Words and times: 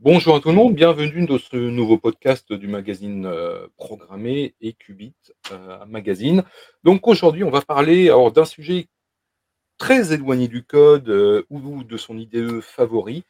Bonjour 0.00 0.36
à 0.36 0.40
tout 0.40 0.50
le 0.50 0.54
monde, 0.54 0.76
bienvenue 0.76 1.26
dans 1.26 1.38
ce 1.38 1.56
nouveau 1.56 1.98
podcast 1.98 2.52
du 2.52 2.68
magazine 2.68 3.26
euh, 3.26 3.66
programmé 3.76 4.54
et 4.60 4.72
Qubit 4.72 5.16
euh, 5.50 5.84
Magazine. 5.86 6.44
Donc 6.84 7.08
aujourd'hui, 7.08 7.42
on 7.42 7.50
va 7.50 7.62
parler 7.62 8.06
d'un 8.32 8.44
sujet 8.44 8.86
très 9.76 10.12
éloigné 10.12 10.46
du 10.46 10.62
code 10.62 11.08
euh, 11.08 11.42
ou 11.50 11.82
de 11.82 11.96
son 11.96 12.16
IDE 12.16 12.60
favori, 12.60 13.24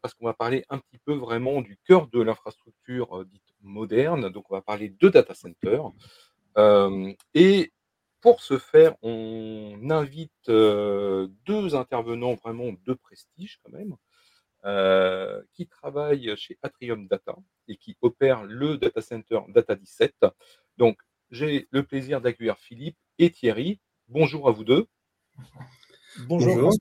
parce 0.00 0.14
qu'on 0.14 0.24
va 0.24 0.32
parler 0.32 0.64
un 0.70 0.78
petit 0.78 0.96
peu 1.04 1.12
vraiment 1.12 1.60
du 1.60 1.76
cœur 1.84 2.06
de 2.06 2.22
l'infrastructure 2.22 3.26
dite 3.26 3.42
moderne. 3.60 4.30
Donc 4.30 4.50
on 4.50 4.54
va 4.54 4.62
parler 4.62 4.88
de 4.88 5.08
data 5.10 5.34
center. 5.34 5.82
et 7.34 7.72
pour 8.22 8.40
ce 8.40 8.56
faire, 8.56 8.94
on 9.02 9.90
invite 9.90 10.32
deux 10.46 11.74
intervenants 11.74 12.36
vraiment 12.36 12.72
de 12.86 12.94
prestige 12.94 13.60
quand 13.62 13.72
même. 13.72 13.96
Euh, 14.66 15.42
qui 15.54 15.68
travaille 15.68 16.36
chez 16.36 16.58
Atrium 16.60 17.06
Data 17.06 17.36
et 17.68 17.76
qui 17.76 17.96
opère 18.02 18.42
le 18.42 18.76
data 18.76 19.00
center 19.00 19.38
Data 19.46 19.76
17. 19.76 20.26
Donc, 20.76 20.98
j'ai 21.30 21.68
le 21.70 21.84
plaisir 21.84 22.20
d'accueillir 22.20 22.58
Philippe 22.58 22.96
et 23.20 23.30
Thierry. 23.30 23.78
Bonjour 24.08 24.48
à 24.48 24.50
vous 24.50 24.64
deux. 24.64 24.88
Bonjour. 26.26 26.72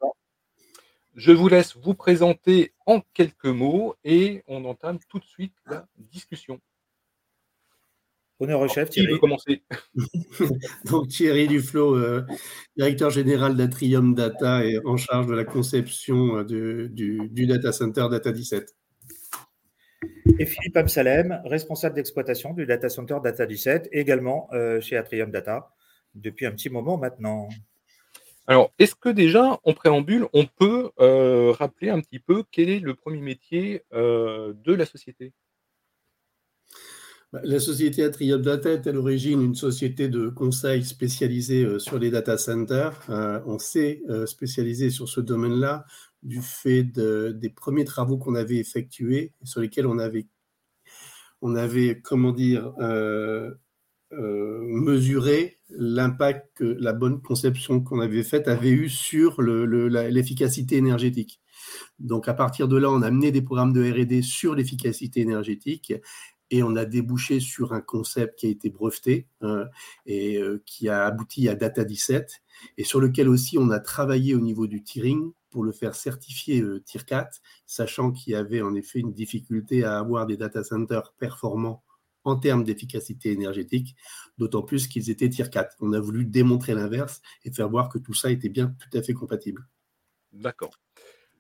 Je 1.14 1.32
vous 1.32 1.48
laisse 1.48 1.78
vous 1.78 1.94
présenter 1.94 2.74
en 2.88 3.02
quelques 3.14 3.46
mots 3.46 3.96
et 4.04 4.44
on 4.48 4.66
entame 4.66 4.98
tout 5.08 5.20
de 5.20 5.26
suite 5.26 5.54
la 5.68 5.88
discussion. 5.98 6.60
Honneur 8.40 8.60
au 8.60 8.68
chef, 8.68 8.90
Thierry. 8.90 9.08
Qui 9.08 9.14
veut 9.14 9.20
commencer? 9.20 9.64
Donc 10.86 11.08
Thierry 11.08 11.48
Duflo, 11.48 11.96
euh, 11.96 12.26
directeur 12.76 13.10
général 13.10 13.56
d'Atrium 13.56 14.14
Data 14.14 14.66
et 14.66 14.80
en 14.84 14.98
charge 14.98 15.28
de 15.28 15.34
la 15.34 15.46
conception 15.46 16.40
euh, 16.40 16.90
du, 16.90 17.48
data 17.48 17.72
center 17.72 18.08
Data 18.12 18.32
17. 18.34 18.76
Et 20.38 20.46
Philippe 20.46 20.76
Absalem, 20.76 21.42
responsable 21.46 21.96
d'exploitation 21.96 22.54
du 22.54 22.66
data 22.66 22.90
center 22.90 23.18
Data 23.24 23.46
17, 23.46 23.90
également 23.94 24.50
euh, 24.52 24.82
chez 24.82 24.98
Atrium 24.98 25.32
Data, 25.32 25.70
depuis 26.14 26.46
un 26.46 26.52
petit 26.52 26.70
moment 26.70 26.98
maintenant. 26.98 27.48
Alors, 28.48 28.74
est-ce 28.80 28.96
que 28.96 29.10
déjà, 29.10 29.60
en 29.64 29.74
préambule, 29.74 30.28
on 30.34 30.46
peut 30.46 30.92
rappeler 31.54 31.90
un 31.90 32.02
petit 32.02 32.20
peu 32.20 32.44
quel 32.52 32.70
est 32.70 32.80
le 32.80 32.96
premier 32.96 33.22
métier 33.22 33.82
de 33.92 34.74
la 34.74 34.86
société? 34.86 35.34
La 37.44 37.60
société 37.60 38.04
Atrium 38.04 38.42
Data 38.42 38.72
est 38.72 38.88
à 38.88 38.92
l'origine 38.92 39.42
une 39.42 39.56
société 39.56 40.08
de 40.08 40.30
conseil 40.30 40.84
spécialisée 40.84 41.64
euh, 41.64 41.80
sur 41.80 41.98
les 41.98 42.10
data 42.12 42.38
centers. 42.38 43.02
Euh, 43.10 43.40
on 43.46 43.60
s'est 43.60 44.02
euh, 44.10 44.26
spécialisé 44.26 44.90
sur 44.90 45.10
ce 45.10 45.22
domaine-là 45.22 45.86
du 46.24 46.42
fait 46.42 46.84
des 46.84 47.50
premiers 47.50 47.86
travaux 47.86 48.18
qu'on 48.18 48.34
avait 48.34 48.58
effectués 48.58 49.34
sur 49.44 49.62
lesquels 49.62 49.86
on 49.86 50.00
avait, 50.00 50.26
on 51.44 51.56
avait 51.56 52.02
comment 52.02 52.32
dire, 52.32 52.74
mesuré 54.12 55.60
l'impact 55.70 56.48
que 56.56 56.64
la 56.64 56.94
bonne 56.94 57.22
conception 57.22 57.80
qu'on 57.80 58.00
avait 58.00 58.24
faite 58.24 58.48
avait 58.48 58.72
eu 58.72 58.90
sur 58.90 59.40
l'efficacité 59.44 60.78
énergétique. 60.78 61.42
Donc 62.00 62.28
à 62.28 62.34
partir 62.34 62.68
de 62.68 62.78
là, 62.78 62.90
on 62.90 63.04
a 63.04 63.12
mené 63.12 63.32
des 63.32 63.44
programmes 63.44 63.74
de 63.74 63.84
R&D 63.84 64.24
sur 64.24 64.56
l'efficacité 64.56 65.22
énergétique 65.22 65.94
et 66.52 66.64
on 66.64 66.76
a 66.76 66.86
débouché 66.86 67.40
sur 67.40 67.74
un 67.74 67.82
concept 67.82 68.40
qui 68.40 68.48
a 68.48 68.50
été 68.50 68.70
breveté 68.70 69.28
hein, 69.42 69.66
et 70.06 70.38
euh, 70.38 70.62
qui 70.66 70.90
a 70.90 71.06
abouti 71.06 71.50
à 71.50 71.56
Data 71.56 71.84
17 71.84 72.42
et 72.78 72.84
sur 72.84 73.00
lequel 73.00 73.30
aussi 73.30 73.58
on 73.58 73.70
a 73.70 73.80
travaillé 73.80 74.36
au 74.36 74.40
niveau 74.40 74.68
du 74.68 74.84
tiering 74.84 75.32
pour 75.50 75.64
le 75.64 75.72
faire 75.72 75.96
certifier 75.96 76.62
euh, 76.62 76.82
Tier 76.82 77.02
4, 77.06 77.42
sachant 77.66 78.12
qu'il 78.12 78.34
y 78.34 78.36
avait 78.36 78.62
en 78.62 78.76
effet 78.76 79.00
une 79.00 79.14
difficulté 79.14 79.84
à 79.84 79.98
avoir 79.98 80.26
des 80.26 80.38
data 80.38 80.64
centers 80.64 81.14
performants 81.18 81.84
en 82.26 82.36
termes 82.36 82.64
d'efficacité 82.64 83.32
énergétique, 83.32 83.96
d'autant 84.38 84.64
plus 84.64 84.88
qu'ils 84.88 85.10
étaient 85.10 85.30
Tier 85.30 85.50
4. 85.50 85.78
On 85.80 85.94
a 85.94 86.00
voulu 86.00 86.26
démontrer 86.26 86.74
l'inverse 86.74 87.22
et 87.44 87.52
faire 87.52 87.70
voir 87.70 87.90
que 87.90 88.00
tout 88.00 88.14
ça 88.14 88.32
était 88.32 88.50
bien 88.50 88.76
tout 88.80 88.98
à 88.98 89.02
fait 89.02 89.14
compatible. 89.14 89.68
D'accord. 90.34 90.78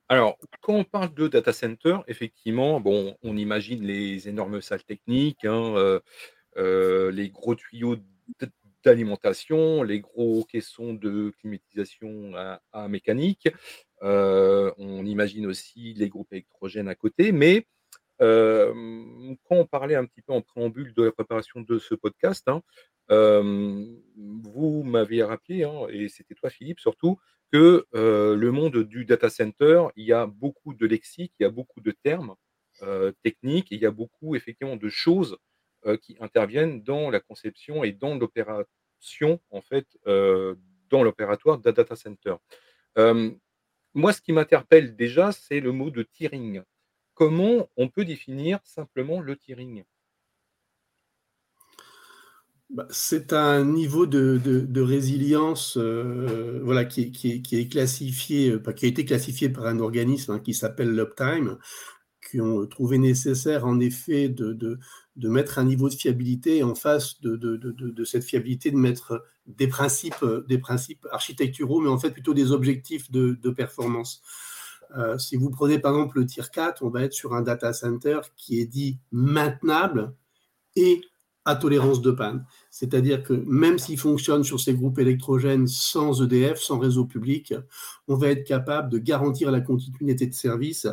Alors, 0.07 0.37
quand 0.61 0.73
on 0.73 0.83
parle 0.83 1.13
de 1.15 1.27
data 1.27 1.51
center, 1.51 1.97
effectivement, 2.07 2.81
on 3.23 3.37
imagine 3.37 3.83
les 3.83 4.27
énormes 4.29 4.61
salles 4.61 4.83
techniques, 4.83 5.45
hein, 5.45 5.73
euh, 5.77 5.99
euh, 6.57 7.11
les 7.11 7.29
gros 7.29 7.55
tuyaux 7.55 7.97
d'alimentation, 8.83 9.81
les 9.81 10.01
gros 10.01 10.43
caissons 10.45 10.93
de 10.93 11.31
climatisation 11.39 12.33
à, 12.35 12.87
mécanique. 12.87 13.49
Euh, 14.03 14.71
on 14.77 15.05
imagine 15.05 15.47
aussi 15.47 15.95
les 15.95 16.09
groupes 16.09 16.31
électrogènes 16.33 16.87
à 16.87 16.95
côté, 16.95 17.31
mais 17.31 17.65
quand 18.19 19.55
on 19.55 19.65
parlait 19.65 19.95
un 19.95 20.05
petit 20.05 20.21
peu 20.21 20.33
en 20.33 20.41
préambule 20.41 20.93
de 20.93 21.03
la 21.03 21.11
préparation 21.11 21.61
de 21.61 21.79
ce 21.79 21.95
podcast, 21.95 22.47
hein, 22.47 22.61
vous 23.09 24.83
m'avez 24.83 25.23
rappelé, 25.23 25.63
hein, 25.63 25.87
et 25.89 26.07
c'était 26.09 26.35
toi 26.35 26.49
Philippe 26.49 26.79
surtout, 26.79 27.17
que 27.51 27.85
le 27.93 28.51
monde 28.51 28.83
du 28.83 29.05
data 29.05 29.29
center, 29.29 29.87
il 29.95 30.05
y 30.05 30.13
a 30.13 30.25
beaucoup 30.25 30.73
de 30.73 30.85
lexique, 30.85 31.33
il 31.39 31.43
y 31.43 31.45
a 31.45 31.49
beaucoup 31.49 31.81
de 31.81 31.91
termes 31.91 32.35
techniques, 33.23 33.67
il 33.71 33.79
y 33.79 33.85
a 33.85 33.91
beaucoup 33.91 34.35
effectivement 34.35 34.75
de 34.75 34.89
choses 34.89 35.37
qui 36.01 36.17
interviennent 36.19 36.81
dans 36.81 37.09
la 37.09 37.19
conception 37.19 37.83
et 37.83 37.91
dans 37.91 38.15
l'opération, 38.15 39.39
en 39.51 39.61
fait, 39.61 39.85
dans 40.05 41.03
l'opératoire 41.03 41.59
d'un 41.59 41.71
data 41.71 41.95
center. 41.95 42.35
moi, 43.93 44.13
ce 44.13 44.21
qui 44.21 44.33
m'interpelle 44.33 44.95
déjà, 44.95 45.31
c'est 45.31 45.59
le 45.59 45.71
mot 45.71 45.91
de 45.91 46.03
tiering. 46.03 46.63
Comment 47.15 47.69
on 47.77 47.87
peut 47.87 48.05
définir 48.05 48.59
simplement 48.65 49.21
le 49.21 49.37
tiering? 49.37 49.83
Bah, 52.69 52.87
c'est 52.89 53.31
un 53.31 53.63
niveau 53.63 54.05
de, 54.05 54.81
résilience 54.81 55.77
euh, 55.77 56.59
voilà, 56.63 56.83
qui, 56.83 57.11
est 57.51 57.71
classifié, 57.71 58.49
euh, 58.49 58.73
qui 58.73 58.85
a 58.85 58.89
été 58.89 59.05
classifié 59.05 59.49
par 59.49 59.65
un 59.67 59.79
organisme 59.79 60.33
hein, 60.33 60.39
qui 60.39 60.53
s'appelle 60.53 60.93
l'Uptime, 60.93 61.57
qui 62.29 62.41
ont 62.41 62.65
trouvé 62.65 62.97
nécessaire 62.97 63.65
en 63.65 63.79
effet 63.79 64.27
de, 64.27 64.79
mettre 65.15 65.59
un 65.59 65.63
niveau 65.63 65.87
de 65.87 65.93
fiabilité 65.93 66.63
en 66.63 66.75
face 66.75 67.21
de, 67.21 68.03
cette 68.03 68.25
fiabilité, 68.25 68.71
de 68.71 68.77
mettre 68.77 69.23
principes, 69.69 70.25
des 70.49 70.57
principes 70.57 71.07
architecturaux, 71.11 71.79
mais 71.79 71.89
en 71.89 71.97
fait 71.97 72.11
plutôt 72.11 72.33
des 72.33 72.51
objectifs 72.51 73.09
de, 73.09 73.49
performance. 73.51 74.21
Euh, 74.97 75.17
si 75.17 75.35
vous 75.35 75.49
prenez 75.49 75.79
par 75.79 75.93
exemple 75.93 76.19
le 76.19 76.25
Tier 76.25 76.43
4, 76.51 76.83
on 76.83 76.89
va 76.89 77.03
être 77.03 77.13
sur 77.13 77.33
un 77.33 77.41
data 77.41 77.73
center 77.73 78.19
qui 78.35 78.59
est 78.59 78.65
dit 78.65 78.99
maintenable 79.11 80.13
et 80.75 81.01
à 81.45 81.55
tolérance 81.55 82.01
de 82.01 82.11
panne. 82.11 82.45
C'est-à-dire 82.71 83.23
que 83.23 83.33
même 83.33 83.77
s'il 83.77 83.99
fonctionne 83.99 84.43
sur 84.43 84.59
ces 84.59 84.73
groupes 84.73 84.97
électrogènes 84.99 85.67
sans 85.67 86.23
EDF, 86.23 86.59
sans 86.59 86.79
réseau 86.79 87.05
public, 87.05 87.53
on 88.07 88.15
va 88.15 88.29
être 88.29 88.45
capable 88.45 88.89
de 88.89 88.97
garantir 88.97 89.51
la 89.51 89.61
continuité 89.61 90.25
de 90.25 90.33
service 90.33 90.87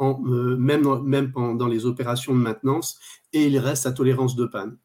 euh, 0.00 0.56
même, 0.56 0.82
dans, 0.82 1.00
même 1.00 1.30
pendant 1.30 1.68
les 1.68 1.86
opérations 1.86 2.34
de 2.34 2.40
maintenance 2.40 2.98
et 3.32 3.46
il 3.46 3.58
reste 3.58 3.86
à 3.86 3.92
tolérance 3.92 4.34
de 4.34 4.46
panne. 4.46 4.76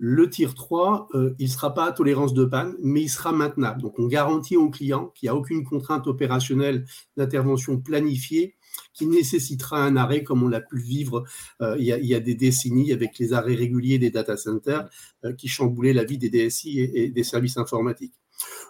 Le 0.00 0.30
Tier 0.30 0.48
3, 0.54 1.08
euh, 1.14 1.34
il 1.40 1.46
ne 1.46 1.50
sera 1.50 1.74
pas 1.74 1.86
à 1.86 1.92
tolérance 1.92 2.32
de 2.32 2.44
panne, 2.44 2.76
mais 2.80 3.02
il 3.02 3.08
sera 3.08 3.32
maintenable. 3.32 3.82
Donc 3.82 3.98
on 3.98 4.06
garantit 4.06 4.56
au 4.56 4.70
client 4.70 5.08
qu'il 5.08 5.26
n'y 5.26 5.30
a 5.30 5.34
aucune 5.34 5.64
contrainte 5.64 6.06
opérationnelle 6.06 6.86
d'intervention 7.16 7.80
planifiée 7.80 8.54
qui 8.94 9.06
nécessitera 9.06 9.82
un 9.82 9.96
arrêt 9.96 10.22
comme 10.22 10.44
on 10.44 10.48
l'a 10.48 10.60
pu 10.60 10.78
vivre 10.78 11.24
euh, 11.62 11.74
il, 11.78 11.84
y 11.84 12.14
a, 12.14 12.20
des 12.20 12.36
décennies 12.36 12.92
avec 12.92 13.18
les 13.18 13.32
arrêts 13.32 13.56
réguliers 13.56 13.98
des 13.98 14.10
data 14.10 14.36
centers 14.36 14.88
euh, 15.24 15.32
qui 15.32 15.48
chamboulaient 15.48 15.92
la 15.92 16.04
vie 16.04 16.18
des 16.18 16.30
DSI 16.30 16.78
et, 16.78 17.08
des 17.10 17.24
services 17.24 17.56
informatiques. 17.56 18.14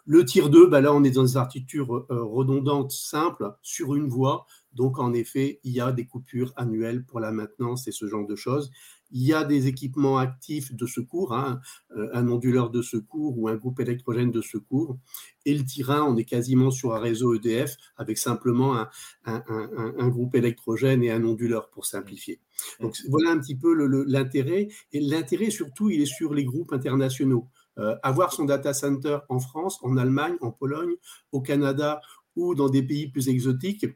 Le 0.06 0.24
tier 0.24 0.48
2, 0.48 0.66
bah 0.68 0.80
là, 0.80 0.94
on 0.94 1.04
est 1.04 1.10
dans 1.10 1.24
des 1.24 1.36
architectures 1.36 2.06
redondantes 2.08 2.90
simples 2.90 3.52
sur 3.60 3.94
une 3.94 4.08
voie. 4.08 4.46
Donc, 4.72 4.98
en 4.98 5.12
effet, 5.12 5.60
il 5.62 5.72
y 5.72 5.80
a 5.82 5.92
des 5.92 6.06
coupures 6.06 6.54
annuelles 6.56 7.04
pour 7.04 7.20
la 7.20 7.32
maintenance 7.32 7.86
et 7.86 7.92
ce 7.92 8.06
genre 8.06 8.26
de 8.26 8.34
choses. 8.34 8.70
Il 9.10 9.22
y 9.22 9.32
a 9.32 9.44
des 9.44 9.66
équipements 9.66 10.18
actifs 10.18 10.74
de 10.74 10.86
secours, 10.86 11.34
hein, 11.34 11.60
euh, 11.96 12.08
un 12.12 12.28
onduleur 12.28 12.70
de 12.70 12.82
secours 12.82 13.38
ou 13.38 13.48
un 13.48 13.56
groupe 13.56 13.80
électrogène 13.80 14.30
de 14.30 14.40
secours. 14.40 14.98
Et 15.44 15.56
le 15.56 15.64
terrain, 15.64 16.02
on 16.02 16.16
est 16.16 16.24
quasiment 16.24 16.70
sur 16.70 16.94
un 16.94 16.98
réseau 16.98 17.34
EDF 17.34 17.76
avec 17.96 18.18
simplement 18.18 18.86
un, 19.24 20.08
groupe 20.08 20.34
électrogène 20.34 21.02
et 21.02 21.10
un 21.10 21.24
onduleur 21.24 21.70
pour 21.70 21.86
simplifier. 21.86 22.40
Donc 22.80 22.96
voilà 23.08 23.30
un 23.30 23.38
petit 23.38 23.56
peu 23.56 23.72
l'intérêt. 24.06 24.68
Et 24.92 25.00
l'intérêt 25.00 25.50
surtout, 25.50 25.90
il 25.90 26.02
est 26.02 26.06
sur 26.06 26.34
les 26.34 26.44
groupes 26.44 26.72
internationaux. 26.72 27.48
Euh, 27.78 27.96
avoir 28.02 28.32
son 28.32 28.44
data 28.44 28.74
center 28.74 29.18
en 29.28 29.38
France, 29.38 29.78
en 29.82 29.96
Allemagne, 29.96 30.36
en 30.40 30.50
Pologne, 30.50 30.94
au 31.32 31.40
Canada 31.40 32.00
ou 32.36 32.54
dans 32.54 32.68
des 32.68 32.82
pays 32.82 33.08
plus 33.08 33.28
exotiques, 33.28 33.86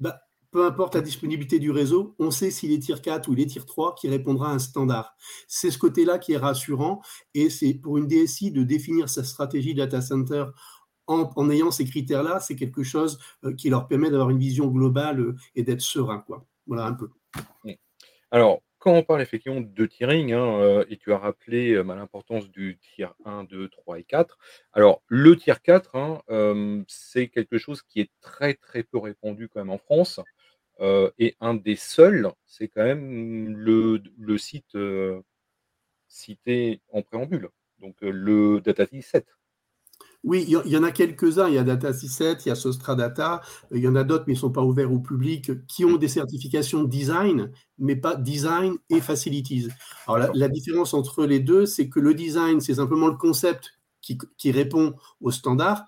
bah, 0.00 0.20
peu 0.54 0.64
importe 0.64 0.94
la 0.94 1.00
disponibilité 1.00 1.58
du 1.58 1.72
réseau, 1.72 2.14
on 2.20 2.30
sait 2.30 2.52
s'il 2.52 2.70
est 2.70 2.78
tier 2.78 2.94
4 3.02 3.28
ou 3.28 3.32
il 3.32 3.40
est 3.40 3.46
tier 3.46 3.60
3 3.66 3.96
qui 3.96 4.08
répondra 4.08 4.50
à 4.50 4.52
un 4.52 4.60
standard. 4.60 5.16
C'est 5.48 5.72
ce 5.72 5.78
côté-là 5.78 6.20
qui 6.20 6.34
est 6.34 6.36
rassurant 6.36 7.02
et 7.34 7.50
c'est 7.50 7.74
pour 7.74 7.98
une 7.98 8.06
DSI 8.06 8.52
de 8.52 8.62
définir 8.62 9.08
sa 9.08 9.24
stratégie 9.24 9.74
data 9.74 10.00
center 10.00 10.44
en, 11.08 11.50
ayant 11.50 11.72
ces 11.72 11.84
critères-là, 11.84 12.38
c'est 12.38 12.54
quelque 12.54 12.84
chose 12.84 13.18
euh, 13.42 13.52
qui 13.52 13.68
leur 13.68 13.88
permet 13.88 14.10
d'avoir 14.10 14.30
une 14.30 14.38
vision 14.38 14.68
globale 14.68 15.18
euh, 15.18 15.36
et 15.56 15.64
d'être 15.64 15.80
serein. 15.80 16.20
Quoi. 16.20 16.46
Voilà 16.68 16.84
un 16.84 16.94
peu. 16.94 17.10
Alors, 18.30 18.62
quand 18.78 18.92
on 18.92 19.02
parle 19.02 19.22
effectivement 19.22 19.60
de 19.60 19.86
tiering, 19.86 20.34
hein, 20.34 20.60
heu, 20.60 20.86
et 20.88 20.98
tu 20.98 21.12
as 21.12 21.18
rappelé, 21.18 21.82
bah, 21.82 21.96
l'importance 21.96 22.48
du 22.48 22.78
tier 22.78 23.08
1, 23.24 23.42
2, 23.42 23.68
3 23.70 23.98
et 23.98 24.04
4. 24.04 24.38
Alors 24.72 25.02
le 25.08 25.34
tier 25.34 25.54
4, 25.60 25.96
hein, 25.96 26.84
c'est 26.86 27.26
quelque 27.26 27.58
chose 27.58 27.82
qui 27.82 28.00
est 28.00 28.10
très, 28.20 28.54
très 28.54 28.84
peu 28.84 28.98
répandu 28.98 29.48
quand 29.48 29.58
même 29.58 29.70
en 29.70 29.78
France, 29.78 30.20
et 30.80 31.36
un 31.40 31.54
des 31.54 31.76
seuls, 31.76 32.30
c'est 32.46 32.68
quand 32.68 32.84
même 32.84 33.56
le 33.56 34.02
le 34.18 34.38
site, 34.38 34.74
heu, 34.74 35.22
cité 36.08 36.80
en 36.92 37.02
préambule, 37.02 37.50
donc 37.80 38.02
heu, 38.02 38.10
le 38.10 38.60
Data 38.60 38.86
7. 39.02 39.26
Oui, 40.24 40.46
il 40.48 40.72
y 40.72 40.76
en 40.76 40.82
a 40.82 40.90
quelques-uns. 40.90 41.48
Il 41.48 41.54
y 41.54 41.58
a 41.58 41.64
Data67, 41.64 42.42
il 42.46 42.48
y 42.48 42.52
a 42.52 42.54
Sostradata, 42.54 43.42
il 43.70 43.80
y 43.80 43.88
en 43.88 43.94
a 43.94 44.04
d'autres, 44.04 44.24
mais 44.26 44.32
ils 44.32 44.36
ne 44.36 44.40
sont 44.40 44.50
pas 44.50 44.62
ouverts 44.62 44.90
au 44.90 44.98
public, 44.98 45.66
qui 45.66 45.84
ont 45.84 45.96
des 45.96 46.08
certifications 46.08 46.84
design, 46.84 47.50
mais 47.78 47.94
pas 47.96 48.16
design 48.16 48.74
et 48.88 49.02
facilities. 49.02 49.68
Alors 50.06 50.18
la, 50.18 50.30
la 50.32 50.48
différence 50.48 50.94
entre 50.94 51.26
les 51.26 51.40
deux, 51.40 51.66
c'est 51.66 51.90
que 51.90 52.00
le 52.00 52.14
design, 52.14 52.60
c'est 52.62 52.74
simplement 52.74 53.08
le 53.08 53.16
concept 53.16 53.72
qui, 54.00 54.16
qui 54.38 54.50
répond 54.50 54.94
aux 55.20 55.30
standards, 55.30 55.84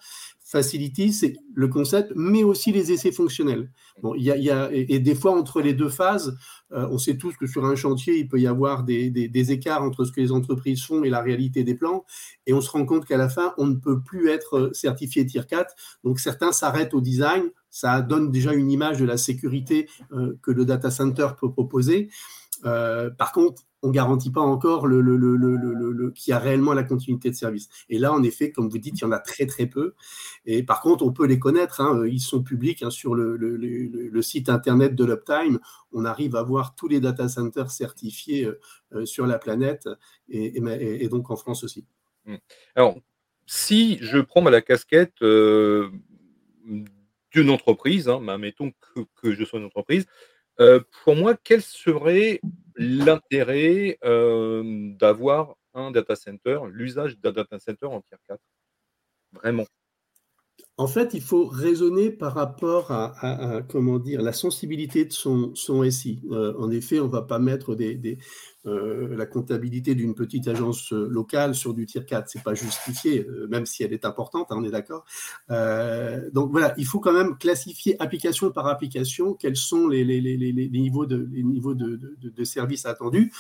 Facility, 0.48 1.12
c'est 1.12 1.34
le 1.54 1.66
concept, 1.66 2.12
mais 2.14 2.44
aussi 2.44 2.70
les 2.70 2.92
essais 2.92 3.10
fonctionnels. 3.10 3.68
Bon, 4.00 4.14
y 4.14 4.30
a, 4.30 4.70
et, 4.72 5.00
des 5.00 5.16
fois, 5.16 5.36
entre 5.36 5.60
les 5.60 5.74
deux 5.74 5.88
phases, 5.88 6.38
euh, 6.70 6.86
on 6.88 6.98
sait 6.98 7.16
tous 7.16 7.36
que 7.36 7.48
sur 7.48 7.64
un 7.64 7.74
chantier, 7.74 8.16
il 8.16 8.28
peut 8.28 8.38
y 8.38 8.46
avoir 8.46 8.84
des, 8.84 9.10
des, 9.10 9.52
écarts 9.52 9.82
entre 9.82 10.04
ce 10.04 10.12
que 10.12 10.20
les 10.20 10.30
entreprises 10.30 10.84
font 10.84 11.02
et 11.02 11.10
la 11.10 11.20
réalité 11.20 11.64
des 11.64 11.74
plans. 11.74 12.04
Et 12.46 12.52
on 12.52 12.60
se 12.60 12.70
rend 12.70 12.84
compte 12.86 13.06
qu'à 13.06 13.16
la 13.16 13.28
fin, 13.28 13.54
on 13.58 13.66
ne 13.66 13.74
peut 13.74 14.00
plus 14.00 14.28
être 14.28 14.70
certifié 14.72 15.26
Tier 15.26 15.42
4. 15.48 15.74
Donc, 16.04 16.20
certains 16.20 16.52
s'arrêtent 16.52 16.94
au 16.94 17.00
design. 17.00 17.50
Ça 17.68 18.00
donne 18.00 18.30
déjà 18.30 18.54
une 18.54 18.70
image 18.70 19.00
de 19.00 19.04
la 19.04 19.16
sécurité 19.16 19.88
euh, 20.12 20.38
que 20.42 20.52
le 20.52 20.64
data 20.64 20.92
center 20.92 21.26
peut 21.40 21.50
proposer. 21.50 22.08
Euh, 22.66 23.10
par 23.10 23.32
contre, 23.32 23.62
on 23.82 23.90
garantit 23.90 24.32
pas 24.32 24.40
encore 24.40 24.86
le, 24.86 26.10
qu'il 26.10 26.30
y 26.30 26.34
a 26.34 26.38
réellement 26.38 26.72
la 26.72 26.82
continuité 26.82 27.30
de 27.30 27.36
service. 27.36 27.68
Et 27.88 27.98
là, 27.98 28.12
en 28.12 28.22
effet, 28.22 28.50
comme 28.50 28.68
vous 28.68 28.78
dites, 28.78 28.98
il 28.98 29.02
y 29.02 29.04
en 29.04 29.12
a 29.12 29.20
très 29.20 29.46
très 29.46 29.66
peu. 29.66 29.94
Et 30.44 30.62
par 30.62 30.80
contre, 30.80 31.04
on 31.04 31.12
peut 31.12 31.26
les 31.26 31.38
connaître. 31.38 31.80
Hein, 31.80 32.04
ils 32.06 32.20
sont 32.20 32.42
publics 32.42 32.82
hein, 32.82 32.90
sur 32.90 33.14
le, 33.14 34.22
site 34.22 34.48
internet 34.48 34.94
de 34.94 35.04
l'Uptime. 35.04 35.60
On 35.92 36.04
arrive 36.04 36.34
à 36.34 36.42
voir 36.42 36.74
tous 36.74 36.88
les 36.88 37.00
data 37.00 37.28
centers 37.28 37.70
certifiés 37.70 38.50
euh, 38.92 39.06
sur 39.06 39.26
la 39.26 39.38
planète 39.38 39.88
et, 40.28 41.08
donc 41.08 41.30
en 41.30 41.36
France 41.36 41.62
aussi. 41.62 41.86
Mmh. 42.24 42.36
Alors, 42.74 42.98
si 43.46 43.98
je 44.00 44.18
prends 44.18 44.42
la 44.42 44.60
casquette 44.60 45.22
euh, 45.22 45.88
d'une 47.30 47.50
entreprise, 47.50 48.08
hein, 48.08 48.20
mettons 48.38 48.72
que, 49.22 49.32
je 49.32 49.44
sois 49.44 49.60
une 49.60 49.66
entreprise, 49.66 50.06
euh, 50.60 50.80
pour 51.04 51.16
moi, 51.16 51.36
quel 51.42 51.62
serait 51.62 52.40
l'intérêt, 52.76 53.98
d'avoir 54.02 55.56
un 55.74 55.90
data 55.90 56.16
center, 56.16 56.60
l'usage 56.70 57.18
d'un 57.18 57.32
data 57.32 57.58
center 57.58 57.86
en 57.86 58.00
tier 58.02 58.16
4? 58.28 58.40
Vraiment. 59.32 59.66
En 60.78 60.86
fait, 60.86 61.14
il 61.14 61.22
faut 61.22 61.46
raisonner 61.46 62.10
par 62.10 62.34
rapport 62.34 62.90
à, 62.90 63.62
comment 63.66 63.98
dire, 63.98 64.20
la 64.20 64.34
sensibilité 64.34 65.06
de 65.06 65.12
son, 65.12 65.54
SI. 65.90 66.20
Euh, 66.30 66.52
en 66.58 66.70
effet, 66.70 67.00
on 67.00 67.06
ne 67.06 67.12
va 67.12 67.22
pas 67.22 67.38
mettre 67.38 67.74
euh, 68.66 69.16
la 69.16 69.24
comptabilité 69.24 69.94
d'une 69.94 70.14
petite 70.14 70.48
agence 70.48 70.92
euh, 70.92 71.08
locale 71.08 71.54
sur 71.54 71.72
du 71.72 71.86
tier 71.86 72.04
4. 72.04 72.28
Ce 72.28 72.36
n'est 72.36 72.44
pas 72.44 72.52
justifié, 72.52 73.26
même 73.48 73.64
si 73.64 73.84
elle 73.84 73.94
est 73.94 74.04
importante, 74.04 74.48
hein, 74.50 74.56
on 74.58 74.64
est 74.64 74.70
d'accord. 74.70 75.06
donc 76.34 76.50
voilà, 76.50 76.74
il 76.76 76.84
faut 76.84 77.00
quand 77.00 77.14
même 77.14 77.38
classifier 77.38 77.96
application 77.98 78.50
par 78.50 78.66
application 78.66 79.32
quels 79.32 79.56
sont 79.56 79.88
les, 79.88 80.04
niveaux, 80.70 81.06
de 81.06 82.44
services 82.44 82.84
attendus 82.84 83.32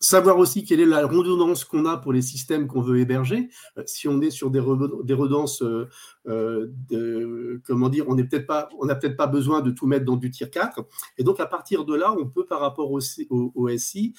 savoir 0.00 0.38
aussi 0.38 0.64
quelle 0.64 0.80
est 0.80 0.86
la 0.86 1.06
redondance 1.06 1.64
qu'on 1.64 1.86
a 1.86 1.96
pour 1.96 2.12
les 2.12 2.22
systèmes 2.22 2.66
qu'on 2.66 2.80
veut 2.80 3.00
héberger. 3.00 3.48
Euh, 3.76 3.82
si 3.86 4.08
on 4.08 4.20
est 4.20 4.30
sur 4.30 4.50
des, 4.50 4.60
redondances, 4.60 5.62
euh, 5.62 5.88
euh, 6.26 7.60
comment 7.66 7.88
dire, 7.88 8.08
on 8.08 8.14
n'a 8.14 8.24
peut-être 8.24 8.46
pas, 8.46 8.68
peut-être 8.68 9.16
pas 9.16 9.26
besoin 9.26 9.60
de 9.60 9.70
tout 9.70 9.86
mettre 9.86 10.04
dans 10.04 10.16
du 10.16 10.30
tier 10.30 10.48
4. 10.48 10.86
Et 11.18 11.24
donc 11.24 11.40
à 11.40 11.46
partir 11.46 11.84
de 11.84 11.94
là, 11.94 12.14
on 12.18 12.26
peut 12.26 12.46
par 12.46 12.60
rapport 12.60 12.90
au, 12.90 13.00
au, 13.30 13.78
SI 13.78 14.14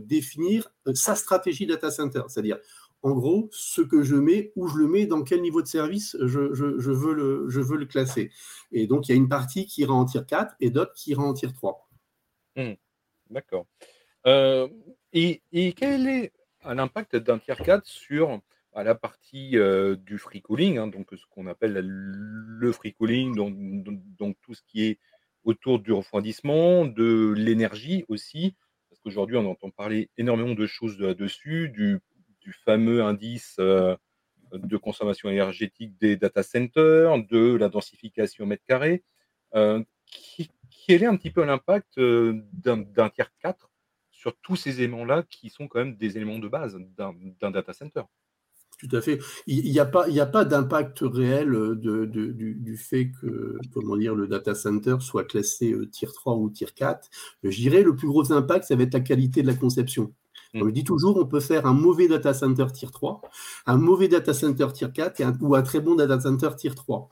définir 0.00 0.72
sa 0.94 1.14
stratégie 1.14 1.66
data 1.66 1.90
center, 1.90 2.22
c'est-à-dire 2.28 2.58
en 3.04 3.12
gros, 3.12 3.48
ce 3.50 3.82
que 3.82 4.04
je 4.04 4.14
mets, 4.14 4.52
où 4.54 4.68
je 4.68 4.78
le 4.78 4.86
mets, 4.86 5.06
dans 5.06 5.22
quel 5.22 5.42
niveau 5.42 5.60
de 5.60 5.66
service 5.66 6.16
je, 6.20 6.38
veux, 6.38 7.12
le, 7.12 7.48
je 7.48 7.60
veux 7.60 7.76
le 7.76 7.86
classer. 7.86 8.30
Et 8.70 8.86
donc, 8.86 9.08
il 9.08 9.10
y 9.10 9.14
a 9.14 9.16
une 9.16 9.28
partie 9.28 9.66
qui 9.66 9.80
ira 9.80 9.92
en 9.92 10.04
tier 10.04 10.20
4 10.24 10.54
et 10.60 10.70
d'autres 10.70 10.92
qui 10.92 11.10
ira 11.10 11.24
en 11.24 11.32
tier 11.32 11.52
3. 11.52 11.88
Mmh. 12.54 12.74
D'accord. 13.30 13.66
Et, 15.12 15.72
quel 15.74 16.08
est 16.08 16.32
l'impact 16.64 17.22
4 17.24 17.86
sur 17.86 18.40
bah, 18.72 18.82
la 18.82 18.94
partie 18.94 19.58
euh, 19.58 19.96
du 19.96 20.16
free 20.16 20.40
cooling, 20.40 20.78
hein, 20.78 20.86
donc 20.86 21.08
ce 21.12 21.26
qu'on 21.30 21.46
appelle 21.46 21.78
le 21.82 22.72
free 22.72 22.94
cooling, 22.94 23.34
donc, 23.34 24.36
tout 24.40 24.54
ce 24.54 24.62
qui 24.66 24.84
est 24.84 24.98
autour 25.44 25.80
du 25.80 25.92
refroidissement, 25.92 26.86
de 26.86 27.34
l'énergie 27.36 28.04
aussi, 28.08 28.54
parce 28.88 29.00
qu'aujourd'hui 29.00 29.36
on 29.36 29.50
entend 29.50 29.70
parler 29.70 30.08
énormément 30.16 30.54
de 30.54 30.66
choses 30.66 30.98
là-dessus, 30.98 31.68
du, 31.68 32.00
fameux 32.64 33.02
indice 33.02 33.56
euh, 33.60 33.94
de 34.52 34.76
consommation 34.76 35.28
énergétique 35.28 35.96
des 35.98 36.16
data 36.16 36.42
centers, 36.42 37.22
de 37.24 37.54
la 37.54 37.68
densification 37.68 38.46
mètre 38.46 38.64
carré. 38.66 39.04
quel 39.52 41.02
est 41.02 41.06
un 41.06 41.16
petit 41.16 41.30
peu 41.30 41.44
l'impact 41.44 42.00
d'un 42.00 43.10
tier 43.10 43.26
4 43.40 43.71
sur 44.22 44.36
tous 44.40 44.54
ces 44.54 44.78
éléments-là 44.78 45.24
qui 45.28 45.50
sont 45.50 45.66
quand 45.66 45.80
même 45.80 45.96
des 45.96 46.16
éléments 46.16 46.38
de 46.38 46.46
base 46.46 46.78
d'un 46.96 47.50
data 47.50 47.72
center. 47.72 48.02
Tout 48.78 48.96
à 48.96 49.00
fait. 49.00 49.18
Il 49.48 49.68
n'y 49.68 49.80
a 49.80 49.84
pas, 49.84 50.06
a 50.08 50.26
pas 50.26 50.44
d'impact 50.44 51.00
réel 51.02 51.52
euh, 51.54 51.74
de, 51.74 52.04
du, 52.04 52.76
fait 52.76 53.10
que 53.20 53.58
comment 53.74 53.96
dire, 53.96 54.14
le 54.14 54.28
data 54.28 54.54
center 54.54 54.96
soit 55.00 55.24
classé 55.24 55.72
euh, 55.72 55.88
tier 55.88 56.06
3 56.06 56.36
ou 56.36 56.50
tier 56.50 56.68
4. 56.72 57.08
Je 57.42 57.56
dirais 57.56 57.82
le 57.82 57.96
plus 57.96 58.06
gros 58.06 58.32
impact, 58.32 58.64
ça 58.64 58.76
va 58.76 58.84
être 58.84 58.94
la 58.94 59.00
qualité 59.00 59.42
de 59.42 59.48
la 59.48 59.54
conception. 59.54 60.14
Mmh. 60.54 60.66
je 60.66 60.70
dis 60.70 60.84
toujours, 60.84 61.16
on 61.16 61.26
peut 61.26 61.40
faire 61.40 61.66
un 61.66 61.72
mauvais 61.72 62.06
data 62.06 62.32
center 62.32 62.66
tier 62.72 62.88
3, 62.92 63.22
un 63.66 63.76
mauvais 63.76 64.06
data 64.06 64.32
center 64.32 64.68
tier 64.72 64.92
4 64.92 65.20
et 65.20 65.24
ou 65.40 65.56
un 65.56 65.62
très 65.62 65.80
bon 65.80 65.96
data 65.96 66.20
center 66.20 66.50
tier 66.56 66.74
3. 66.74 67.08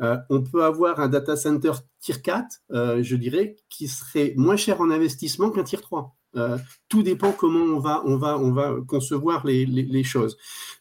Euh, 0.00 0.16
on 0.28 0.42
peut 0.42 0.64
avoir 0.64 0.98
un 0.98 1.08
data 1.08 1.36
center 1.36 1.72
tier 2.00 2.20
4, 2.20 2.62
je 3.02 3.16
dirais, 3.16 3.56
qui 3.68 3.86
serait 3.86 4.34
moins 4.36 4.56
cher 4.56 4.80
en 4.80 4.90
investissement 4.90 5.50
qu'un 5.50 5.64
tier 5.64 5.78
3. 5.78 6.17
Euh, 6.36 6.58
tout 6.88 7.02
dépend 7.02 7.32
comment 7.32 7.60
on 7.76 7.78
va, 7.78 8.02
on 8.04 8.16
va, 8.16 8.38
on 8.38 8.52
va 8.52 8.76
concevoir 8.86 9.46
les, 9.46 9.64
les, 9.64 10.04
choses. 10.04 10.36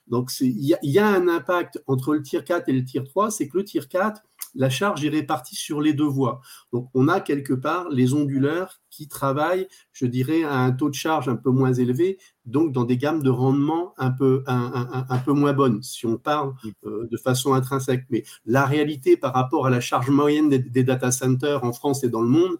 Donc, 0.07 0.29
il 0.41 0.51
y, 0.51 0.75
y, 0.81 0.99
a 0.99 1.07
un 1.07 1.27
impact 1.27 1.81
entre 1.87 2.13
le 2.13 2.21
tier 2.21 2.43
4 2.43 2.67
et 2.67 2.73
le 2.73 2.83
tier 2.83 3.03
3, 3.03 3.31
c'est 3.31 3.47
que 3.47 3.57
le 3.57 3.63
tier 3.63 3.81
4, 3.81 4.21
la 4.55 4.69
charge 4.69 5.05
est 5.05 5.09
répartie 5.09 5.55
sur 5.55 5.81
les 5.81 5.93
deux 5.93 6.05
voies. 6.05 6.41
Donc, 6.73 6.89
on 6.93 7.07
a 7.07 7.21
quelque 7.21 7.53
part 7.53 7.89
les 7.89 8.13
onduleurs 8.13 8.81
qui 8.89 9.07
travaillent, 9.07 9.67
je 9.93 10.05
dirais, 10.05 10.43
à 10.43 10.57
un 10.57 10.71
taux 10.71 10.89
de 10.89 10.95
charge 10.95 11.29
un 11.29 11.35
peu 11.35 11.51
moins 11.51 11.73
élevé, 11.73 12.17
donc 12.45 12.71
dans 12.71 12.83
des 12.83 12.97
gammes 12.97 13.21
de 13.21 13.29
rendement 13.29 13.93
un 13.97 14.11
peu, 14.11 14.43
un, 14.47 15.05
un, 15.09 15.17
peu 15.19 15.33
moins 15.33 15.53
bonnes, 15.53 15.83
si 15.83 16.05
on 16.05 16.17
parle 16.17 16.53
euh, 16.85 17.07
de 17.11 17.17
façon 17.17 17.53
intrinsèque. 17.53 18.05
Mais 18.09 18.23
la 18.45 18.65
réalité 18.65 19.15
par 19.15 19.33
rapport 19.33 19.67
à 19.67 19.69
la 19.69 19.81
charge 19.81 20.09
moyenne 20.09 20.49
des, 20.49 20.59
des 20.59 20.83
data 20.83 21.11
centers 21.11 21.63
en 21.63 21.73
France 21.73 22.03
et 22.03 22.09
dans 22.09 22.21
le 22.21 22.29
monde, 22.29 22.57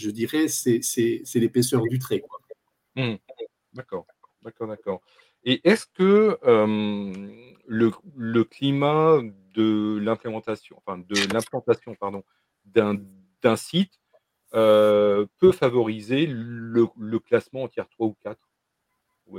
je 0.00 0.10
dirais, 0.10 0.48
c'est 0.48 0.80
l'épaisseur 1.34 1.82
du 1.82 1.98
trait. 1.98 2.22
Mmh. 2.96 3.14
D'accord, 3.74 4.06
d'accord, 4.42 4.66
d'accord. 4.66 5.00
Et 5.44 5.60
est-ce 5.68 5.86
que 5.86 6.38
le, 7.66 7.90
le, 8.16 8.44
climat 8.44 9.20
de 9.54 9.98
l'implémentation, 10.02 10.76
enfin 10.78 10.98
de 10.98 11.32
l'implantation, 11.32 11.94
pardon, 11.94 12.24
d'un 12.64 13.56
site 13.56 14.00
peut 14.52 15.52
favoriser 15.52 16.26
le, 16.26 16.88
le, 16.98 17.18
classement 17.18 17.62
en 17.64 17.68
tiers 17.68 17.88
3 17.88 18.06
ou 18.08 18.16
4 18.22 18.38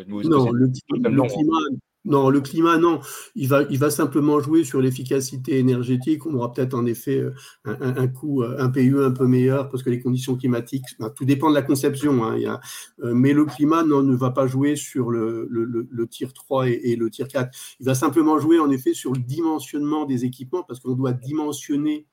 Non, 0.07 0.19
le, 0.51 0.67
le, 0.67 1.27
climat, 1.27 1.59
non, 2.03 2.31
le 2.31 2.41
climat, 2.41 2.77
non. 2.77 2.99
Il 3.35 3.47
va, 3.47 3.89
simplement 3.91 4.39
jouer 4.39 4.63
sur 4.63 4.81
l'efficacité 4.81 5.59
énergétique. 5.59 6.25
On 6.25 6.33
aura 6.33 6.51
peut-être 6.51 6.73
en 6.73 6.85
effet 6.85 7.17
euh, 7.17 7.31
un, 7.65 7.95
un, 7.95 8.07
coût, 8.07 8.41
euh, 8.41 8.55
un 8.57 8.69
PUE 8.69 9.03
un 9.03 9.11
peu 9.11 9.27
meilleur 9.27 9.69
parce 9.69 9.83
que 9.83 9.91
les 9.91 9.99
conditions 9.99 10.35
climatiques, 10.35 10.85
tout 11.15 11.25
dépend 11.25 11.49
de 11.49 11.55
la 11.55 11.61
conception. 11.61 12.23
Hein, 12.23 12.59
euh, 13.03 13.13
mais 13.13 13.33
le 13.33 13.45
climat 13.45 13.83
non, 13.83 14.01
ne 14.01 14.15
va 14.15 14.31
pas 14.31 14.47
jouer 14.47 14.75
sur 14.75 15.11
le, 15.11 15.47
le, 15.51 15.65
le, 15.65 16.07
tir 16.07 16.33
3 16.33 16.69
et, 16.69 16.95
le 16.95 17.09
tir 17.11 17.27
4. 17.27 17.55
Il 17.79 17.85
va 17.85 17.93
simplement 17.93 18.39
jouer 18.39 18.59
en 18.59 18.71
effet 18.71 18.93
sur 18.95 19.13
le 19.13 19.19
dimensionnement 19.19 20.05
des 20.05 20.25
équipements 20.25 20.63
parce 20.63 20.79
qu'on 20.79 20.95
doit 20.95 21.13
dimensionner 21.13 22.07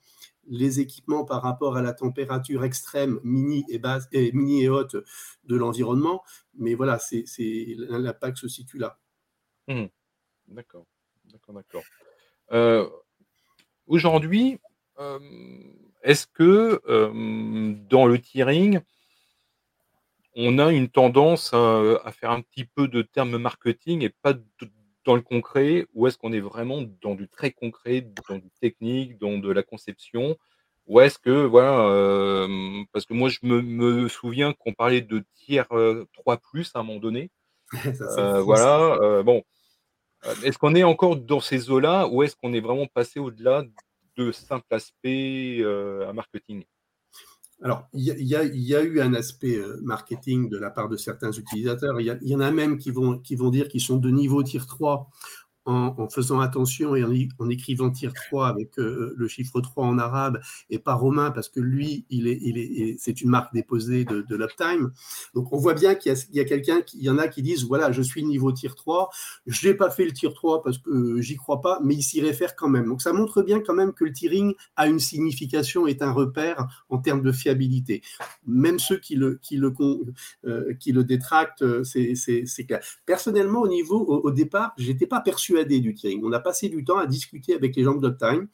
les 0.51 0.81
équipements 0.81 1.25
par 1.25 1.43
rapport 1.43 1.77
à 1.77 1.83
la 1.83 1.95
température 1.95 2.65
extrême 2.65 3.21
mini 3.23 3.65
et 3.69 3.79
basse 3.79 4.07
et 4.13 4.33
mini 4.33 4.65
et 4.65 4.69
haute 4.69 4.97
de 5.45 5.57
l'environnement. 5.57 6.23
Mais 6.59 6.75
voilà, 6.75 6.99
l'impact 7.89 8.39
se 8.39 8.49
situe 8.49 8.79
là. 8.79 8.99
Mmh. 9.69 9.87
D'accord, 10.49 10.87
d'accord, 11.27 11.55
d'accord. 11.55 11.85
Euh, 12.53 12.89
aujourd'hui, 13.87 14.59
est-ce 16.03 16.27
que, 16.27 16.81
dans 17.89 18.07
le 18.07 18.19
tiering 18.19 18.81
on 20.41 20.59
a 20.61 20.71
une 20.71 20.89
tendance 20.89 21.53
à, 21.53 22.13
faire 22.13 22.31
un 22.31 22.41
petit 22.43 22.65
peu 22.65 22.87
de 22.87 23.03
termes 23.03 23.39
marketing 23.39 24.05
et 24.05 24.09
pas 24.09 24.35
dans 25.05 25.17
le 25.17 25.21
concret, 25.21 25.87
ou 25.95 26.07
est-ce 26.07 26.17
qu'on 26.17 26.33
est 26.33 26.41
vraiment 26.41 26.83
dans 27.03 27.17
du 27.17 27.29
très 27.29 27.51
concret, 27.51 28.03
dans 28.29 28.37
du 28.37 28.49
technique, 28.61 29.19
dans 29.19 29.39
de 29.39 29.51
la 29.51 29.65
conception 29.65 30.37
Ou 30.87 31.01
est-ce 31.01 31.19
que, 31.19 31.45
voilà, 31.45 32.47
parce 32.93 33.05
que 33.05 33.15
moi 33.15 33.29
je 33.29 33.41
me, 33.43 34.09
souviens 34.09 34.53
qu'on 34.53 34.75
parlait 34.75 35.01
de 35.01 35.25
tiers 35.35 35.69
3 36.13 36.35
à 36.37 36.79
un 36.79 36.83
moment 36.85 37.01
donné. 37.01 37.31
voilà, 38.45 39.23
bon. 39.25 39.43
Est-ce 40.45 40.59
qu'on 40.59 40.75
est 40.75 40.85
encore 40.85 41.17
dans 41.17 41.41
ces 41.41 41.71
eaux-là 41.71 42.09
ou 42.09 42.23
est-ce 42.23 42.37
qu'on 42.37 42.53
est 42.53 42.61
vraiment 42.61 42.87
passé 42.87 43.21
au-delà 43.21 43.65
de 44.17 44.33
simple 44.33 44.67
aspect 44.75 45.63
à 45.65 46.13
marketing? 46.13 46.65
Alors, 47.61 47.89
il 47.93 48.05
y, 48.05 48.37
a, 48.37 48.83
eu 48.83 49.01
un 49.01 49.15
aspect 49.15 49.57
euh, 49.57 49.81
marketing 49.83 50.49
de 50.49 50.59
la 50.59 50.71
part 50.71 50.89
de 50.89 50.97
certains 50.97 51.33
utilisateurs. 51.33 52.01
Il 52.01 52.19
y, 52.23 52.35
en 52.37 52.41
a 52.41 52.53
même 52.53 52.79
qui 52.79 52.93
vont, 52.93 53.19
qui 53.19 53.35
vont 53.35 53.51
dire 53.51 53.67
qu'ils 53.67 53.81
sont 53.81 53.97
de 53.97 54.11
niveau 54.11 54.45
tier 54.45 54.61
3 54.61 55.11
en, 55.69 56.09
faisant 56.09 56.41
attention 56.41 56.97
et 56.97 57.05
en, 57.05 57.51
écrivant 57.51 57.91
tir 57.91 58.13
3 58.15 58.49
avec 58.49 58.79
euh, 58.79 59.15
le 59.17 59.29
chiffre 59.29 59.61
3 59.61 59.85
en 59.85 59.99
arabe 59.99 60.41
et 60.71 60.79
pas 60.79 60.95
romain 60.95 61.31
parce 61.31 61.49
que 61.49 61.61
lui, 61.61 62.07
il 62.09 62.27
est, 62.27 62.39
il 62.43 62.59
est, 62.59 62.97
c'est 62.99 63.21
une 63.21 63.29
marque 63.29 63.53
déposée 63.53 64.05
de, 64.05 64.23
de 64.23 64.37
l'Uptime. 64.37 64.93
Donc 65.35 65.53
on 65.53 65.59
voit 65.59 65.75
bien 65.75 65.95
qu'il 65.95 66.15
y 66.33 66.41
a, 66.41 66.45
quelqu'un, 66.45 66.81
il 66.95 67.03
y 67.03 67.11
en 67.11 67.19
a 67.19 67.29
qui 67.29 67.43
disent 67.43 67.65
voilà, 67.65 67.93
je 67.93 68.01
suis 68.01 68.25
niveau 68.25 68.51
tir 68.53 68.75
3, 68.75 69.11
je 69.47 69.69
n'ai 69.69 69.75
pas 69.75 69.91
fait 69.91 70.07
le 70.07 70.13
tir 70.13 70.33
3 70.33 70.63
parce 70.63 70.79
que 70.79 71.21
j'y 71.21 71.37
crois 71.37 71.61
pas, 71.61 71.81
mais 71.85 71.95
il 71.95 72.03
s'y 72.03 72.23
réfère 72.23 72.57
quand 72.57 72.69
même. 72.69 72.87
Donc 72.87 73.03
ça 73.03 73.13
montre 73.13 73.43
bien 73.43 73.61
quand 73.61 73.75
même 73.75 73.93
que 73.93 74.05
le 74.05 74.13
tiering 74.13 74.55
a 74.77 74.87
une 74.89 75.01
signification, 75.01 75.87
est 75.87 76.01
un 76.01 76.13
repère 76.13 76.67
en 76.89 76.99
termes 76.99 77.23
de 77.23 77.33
fiabilité. 77.33 78.03
Même 78.47 78.79
ceux 78.79 78.99
qui 78.99 79.17
le, 79.17 79.39
qui 79.43 79.57
le, 79.59 79.75
euh, 80.47 80.73
qui 80.81 80.93
le 80.93 81.05
détractent, 81.05 81.63
euh, 81.63 81.85
c'est 81.85 82.65
clair. 82.67 82.81
Personnellement, 83.05 83.61
au 83.61 83.69
niveau, 83.69 83.99
au, 83.99 84.21
au 84.21 84.31
départ, 84.31 84.73
j'étais 84.79 85.07
pas 85.07 85.21
persuadé 85.21 85.58
du. 85.65 85.97
On 86.23 86.33
a 86.33 86.41
passé 86.41 86.69
du 86.69 86.85
temps 86.85 86.99
à 86.99 87.07
discuter 87.07 87.55
avec 87.55 87.77
les 87.77 87.85
gens 87.85 87.95
de 87.95 88.09
Time 88.11 88.49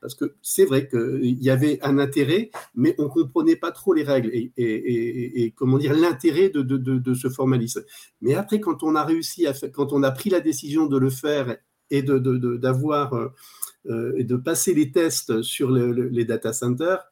parce 0.00 0.14
que 0.14 0.34
c'est 0.42 0.64
vrai 0.64 0.88
qu'il 0.88 1.42
y 1.42 1.50
avait 1.50 1.78
un 1.82 1.98
intérêt, 1.98 2.50
mais 2.74 2.94
on 2.98 3.04
ne 3.04 3.08
comprenait 3.08 3.56
pas 3.56 3.72
trop 3.72 3.92
les 3.92 4.02
règles 4.02 4.30
et, 4.32 5.52
comment 5.56 5.78
dire 5.78 5.94
l'intérêt 5.94 6.50
de, 6.50 7.14
ce 7.14 7.28
formalisme. 7.28 7.82
Mais 8.20 8.34
après, 8.34 8.60
quand 8.60 8.82
on 8.82 8.94
a 8.94 9.04
réussi 9.04 9.46
à 9.46 9.52
quand 9.72 9.92
on 9.92 10.02
a 10.02 10.10
pris 10.10 10.30
la 10.30 10.40
décision 10.40 10.86
de 10.86 10.98
le 10.98 11.10
faire 11.10 11.56
et 11.90 12.02
d'avoir 12.02 13.14
euh, 13.14 13.28
euh, 13.86 14.22
de 14.22 14.36
passer 14.36 14.74
les 14.74 14.90
tests 14.90 15.42
sur 15.42 15.70
les 15.70 16.24
data 16.24 16.52
centers, 16.52 17.04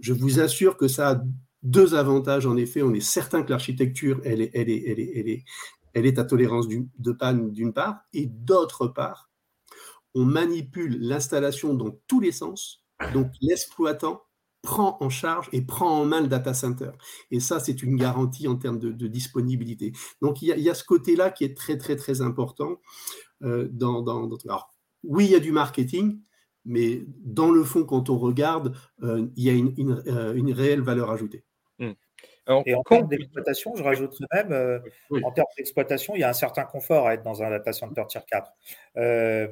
je 0.00 0.12
vous 0.12 0.40
assure 0.40 0.76
que 0.76 0.88
ça 0.88 1.10
a 1.10 1.22
deux 1.62 1.94
avantages. 1.94 2.46
En 2.46 2.56
effet, 2.56 2.82
on 2.82 2.94
est 2.94 3.00
certain 3.00 3.42
que 3.42 3.50
l'architecture, 3.50 4.20
elle 4.24 4.42
est, 4.42 4.50
elle 4.54 4.70
est, 4.70 4.84
elle 4.88 5.28
est, 5.28 5.44
elle 5.94 6.06
est, 6.06 6.18
à 6.18 6.24
tolérance 6.24 6.68
de 6.68 7.12
panne 7.12 7.50
d'une 7.50 7.72
part, 7.72 8.00
et 8.12 8.26
d'autre 8.26 8.86
part, 8.86 9.30
on 10.14 10.24
manipule 10.24 10.98
l'installation 11.00 11.74
dans 11.74 11.90
tous 12.06 12.20
les 12.20 12.32
sens, 12.32 12.84
donc 13.12 13.30
l'exploitant 13.40 14.22
prend 14.62 14.98
en 15.00 15.08
charge 15.08 15.48
et 15.52 15.62
prend 15.62 16.00
en 16.00 16.04
main 16.04 16.20
le 16.20 16.28
data 16.28 16.52
center. 16.54 16.90
Et 17.30 17.40
ça, 17.40 17.60
c'est 17.60 17.82
une 17.82 17.96
garantie 17.96 18.46
en 18.46 18.56
termes 18.56 18.78
de, 18.78 19.06
disponibilité. 19.06 19.92
Donc, 20.20 20.42
il 20.42 20.48
y, 20.48 20.70
a, 20.70 20.74
ce 20.74 20.84
côté-là 20.84 21.30
qui 21.30 21.44
est 21.44 21.56
très, 21.56 21.78
très, 21.78 21.96
très 21.96 22.20
important. 22.20 22.80
Euh, 23.42 23.68
dans, 23.70 24.04
Alors, 24.44 24.70
oui, 25.02 25.24
il 25.24 25.30
y 25.30 25.34
a 25.34 25.40
du 25.40 25.52
marketing, 25.52 26.20
mais 26.64 27.06
dans 27.24 27.50
le 27.50 27.64
fond, 27.64 27.84
quand 27.84 28.10
on 28.10 28.18
regarde, 28.18 28.76
euh, 29.02 29.26
il 29.36 29.44
y 29.44 29.50
a 29.50 29.54
une, 29.54 30.02
euh, 30.06 30.34
réelle 30.54 30.82
valeur 30.82 31.10
ajoutée. 31.10 31.44
Et 32.66 32.74
en 32.74 32.82
termes 32.82 33.08
d'exploitation, 33.08 33.74
je 33.76 33.82
rajouterais 33.82 34.26
même, 34.32 34.52
euh, 34.52 34.78
en 35.22 35.30
termes 35.32 35.48
d'exploitation, 35.56 36.14
il 36.14 36.20
y 36.20 36.24
a 36.24 36.28
un 36.28 36.34
certain 36.34 36.64
confort 36.64 37.06
à 37.06 37.14
être 37.14 37.22
dans 37.22 37.42
un 37.42 37.50
data 37.50 37.72
center 37.72 38.02
tier 38.08 38.20
4. 38.26 38.52
Euh, 38.96 39.48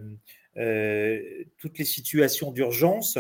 euh, 0.57 1.45
toutes 1.59 1.79
les 1.79 1.85
situations 1.85 2.51
d'urgence 2.51 3.19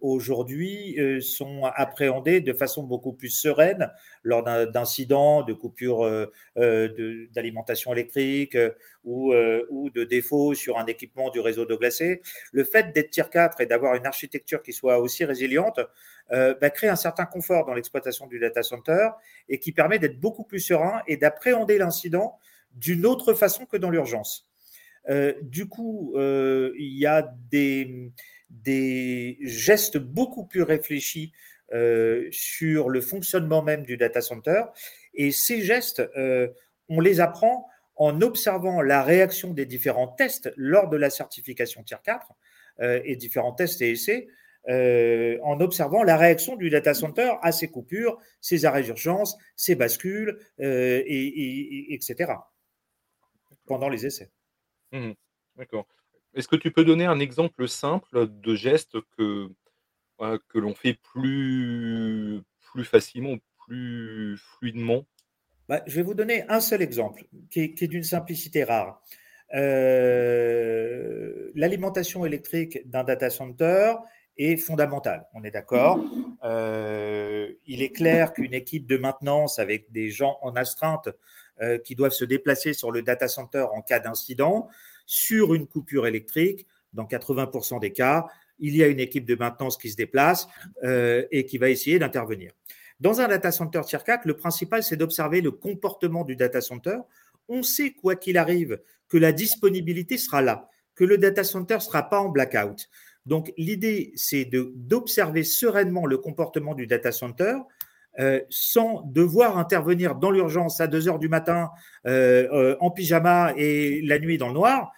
aujourd'hui 0.00 0.96
sont 1.20 1.64
appréhendées 1.64 2.40
de 2.40 2.52
façon 2.52 2.82
beaucoup 2.82 3.12
plus 3.12 3.28
sereine 3.28 3.90
lors 4.22 4.42
d'incidents, 4.42 5.42
de 5.42 5.52
coupures 5.52 6.08
d'alimentation 6.56 7.92
électrique 7.92 8.56
ou, 9.04 9.32
de 9.34 10.04
défauts 10.04 10.54
sur 10.54 10.78
un 10.78 10.86
équipement 10.86 11.30
du 11.30 11.40
réseau 11.40 11.66
d'eau 11.66 11.78
glacée. 11.78 12.22
Le 12.52 12.64
fait 12.64 12.92
d'être 12.94 13.10
tier 13.10 13.24
4 13.30 13.60
et 13.60 13.66
d'avoir 13.66 13.94
une 13.94 14.06
architecture 14.06 14.62
qui 14.62 14.72
soit 14.72 14.98
aussi 14.98 15.24
résiliente 15.24 15.80
euh, 16.32 16.54
bah, 16.60 16.70
crée 16.70 16.88
un 16.88 16.96
certain 16.96 17.24
confort 17.24 17.66
dans 17.66 17.74
l'exploitation 17.74 18.26
du 18.26 18.40
data 18.40 18.62
center 18.62 19.10
et 19.48 19.60
qui 19.60 19.70
permet 19.70 20.00
d'être 20.00 20.18
beaucoup 20.18 20.42
plus 20.42 20.58
serein 20.58 21.02
et 21.06 21.16
d'appréhender 21.16 21.78
l'incident 21.78 22.38
d'une 22.74 23.06
autre 23.06 23.32
façon 23.32 23.64
que 23.64 23.76
dans 23.76 23.90
l'urgence. 23.90 24.50
Euh, 25.08 25.34
du 25.42 25.68
coup, 25.68 26.14
euh, 26.16 26.72
il 26.78 26.98
y 26.98 27.06
a 27.06 27.32
des, 27.50 28.10
des, 28.50 29.38
gestes 29.40 29.98
beaucoup 29.98 30.44
plus 30.44 30.62
réfléchis 30.62 31.32
sur 32.30 32.88
le 32.88 33.00
fonctionnement 33.00 33.62
même 33.62 33.82
du 33.82 33.96
data 33.96 34.20
center. 34.20 34.62
Et 35.14 35.32
ces 35.32 35.62
gestes, 35.62 36.02
on 36.88 37.00
les 37.00 37.20
apprend 37.20 37.68
en 37.96 38.20
observant 38.20 38.82
la 38.82 39.02
réaction 39.02 39.52
des 39.52 39.66
différents 39.66 40.06
tests 40.06 40.52
lors 40.56 40.88
de 40.88 40.96
la 40.96 41.10
certification 41.10 41.82
Tier 41.82 41.96
4 42.04 42.26
et 43.04 43.16
différents 43.16 43.52
tests 43.52 43.82
et 43.82 43.90
essais 43.90 44.28
euh, 44.68 45.38
en 45.44 45.60
observant 45.60 46.02
la 46.02 46.16
réaction 46.16 46.56
du 46.56 46.70
data 46.70 46.92
center 46.92 47.34
à 47.42 47.52
ces 47.52 47.68
coupures, 47.68 48.18
ces 48.40 48.64
arrêts 48.64 48.82
d'urgence, 48.82 49.36
ces 49.54 49.76
bascules, 49.76 50.40
euh, 50.58 51.02
et, 51.06 51.94
etc. 51.94 52.32
pendant 53.64 53.88
les 53.88 54.06
essais. 54.06 54.30
Mmh 54.90 55.12
D'accord. 55.56 55.86
Est-ce 56.36 56.48
que 56.48 56.56
tu 56.56 56.70
peux 56.70 56.84
donner 56.84 57.06
un 57.06 57.18
exemple 57.18 57.66
simple 57.66 58.28
de 58.28 58.54
geste 58.54 58.98
que, 59.16 59.48
que 60.18 60.58
l'on 60.58 60.74
fait 60.74 60.98
plus, 61.12 62.42
plus 62.60 62.84
facilement, 62.84 63.36
plus 63.66 64.36
fluidement? 64.36 65.06
Bah, 65.68 65.82
Je 65.86 65.96
vais 65.96 66.02
vous 66.02 66.14
donner 66.14 66.44
un 66.48 66.60
seul 66.60 66.82
exemple 66.82 67.24
qui 67.50 67.60
est, 67.60 67.88
d'une 67.88 68.04
simplicité 68.04 68.64
rare. 68.64 69.02
Euh, 69.54 71.50
l'alimentation 71.54 72.26
électrique 72.26 72.88
d'un 72.88 73.04
data 73.04 73.30
center 73.30 73.94
est 74.36 74.56
fondamentale. 74.56 75.26
On 75.34 75.42
est 75.42 75.50
d'accord? 75.50 75.98
Euh, 76.44 77.50
il 77.64 77.82
est 77.82 77.92
clair 77.92 78.34
qu'une 78.34 78.52
équipe 78.52 78.86
de 78.86 78.98
maintenance 78.98 79.58
avec 79.58 79.90
des 79.90 80.10
gens 80.10 80.38
en 80.42 80.54
astreinte 80.54 81.08
euh, 81.62 81.78
qui 81.78 81.94
doivent 81.94 82.12
se 82.12 82.26
déplacer 82.26 82.74
sur 82.74 82.92
le 82.92 83.00
data 83.00 83.28
center 83.28 83.66
en 83.72 83.80
cas 83.80 84.00
d'incident, 84.00 84.68
sur 85.06 85.54
une 85.54 85.66
coupure 85.66 86.06
électrique, 86.06 86.66
dans 86.92 87.04
80% 87.04 87.80
des 87.80 87.92
cas, 87.92 88.26
il 88.58 88.76
y 88.76 88.82
a 88.82 88.86
une 88.86 89.00
équipe 89.00 89.24
de 89.24 89.34
maintenance 89.34 89.76
qui 89.76 89.90
se 89.90 89.96
déplace 89.96 90.48
euh, 90.84 91.24
et 91.30 91.44
qui 91.44 91.58
va 91.58 91.70
essayer 91.70 91.98
d'intervenir. 91.98 92.52
Dans 93.00 93.20
un 93.20 93.28
data 93.28 93.52
center 93.52 93.82
tier 93.86 93.98
4, 94.04 94.24
le 94.24 94.34
principal, 94.34 94.82
c'est 94.82 94.96
d'observer 94.96 95.40
le 95.40 95.50
comportement 95.50 96.24
du 96.24 96.36
data 96.36 96.60
center. 96.60 96.96
On 97.48 97.62
sait, 97.62 97.92
quoi 97.92 98.16
qu'il 98.16 98.38
arrive, 98.38 98.80
que 99.08 99.18
la 99.18 99.32
disponibilité 99.32 100.16
sera 100.16 100.42
là, 100.42 100.68
que 100.94 101.04
le 101.04 101.18
data 101.18 101.44
center 101.44 101.74
ne 101.74 101.80
sera 101.80 102.08
pas 102.08 102.20
en 102.20 102.30
blackout, 102.30 102.88
donc, 103.26 103.52
l'idée, 103.58 104.12
c'est 104.14 104.44
d'observer 104.44 105.42
sereinement 105.42 106.06
le 106.06 106.16
comportement 106.16 106.74
du 106.74 106.86
data 106.86 107.10
center 107.10 107.56
euh, 108.18 108.40
sans 108.50 109.02
devoir 109.02 109.58
intervenir 109.58 110.14
dans 110.14 110.30
l'urgence 110.30 110.80
à 110.80 110.86
2 110.86 111.08
heures 111.08 111.18
du 111.18 111.28
matin 111.28 111.70
euh, 112.06 112.48
euh, 112.52 112.76
en 112.80 112.90
pyjama 112.90 113.52
et 113.56 114.00
la 114.02 114.18
nuit 114.18 114.38
dans 114.38 114.48
le 114.48 114.54
noir. 114.54 114.92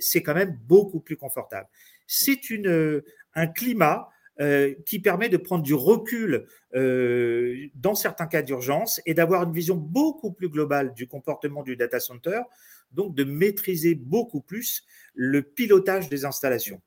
c'est 0.00 0.22
quand 0.22 0.34
même 0.34 0.58
beaucoup 0.64 1.00
plus 1.00 1.18
confortable. 1.18 1.68
C'est 2.06 2.40
un 3.34 3.46
climat 3.46 4.08
qui 4.86 5.00
permet 5.00 5.28
de 5.28 5.36
prendre 5.36 5.62
du 5.62 5.74
recul 5.74 6.46
dans 6.72 7.94
certains 7.94 8.26
cas 8.26 8.40
d'urgence 8.40 9.02
et 9.04 9.12
d'avoir 9.12 9.42
une 9.42 9.52
vision 9.52 9.76
beaucoup 9.76 10.32
plus 10.32 10.48
globale 10.48 10.94
du 10.94 11.06
comportement 11.06 11.62
du 11.62 11.76
data 11.76 12.00
center, 12.00 12.40
donc 12.90 13.14
de 13.14 13.24
maîtriser 13.24 13.94
beaucoup 13.94 14.40
plus 14.40 14.82
le 15.14 15.42
pilotage 15.42 16.08
des 16.08 16.24
installations. 16.24 16.80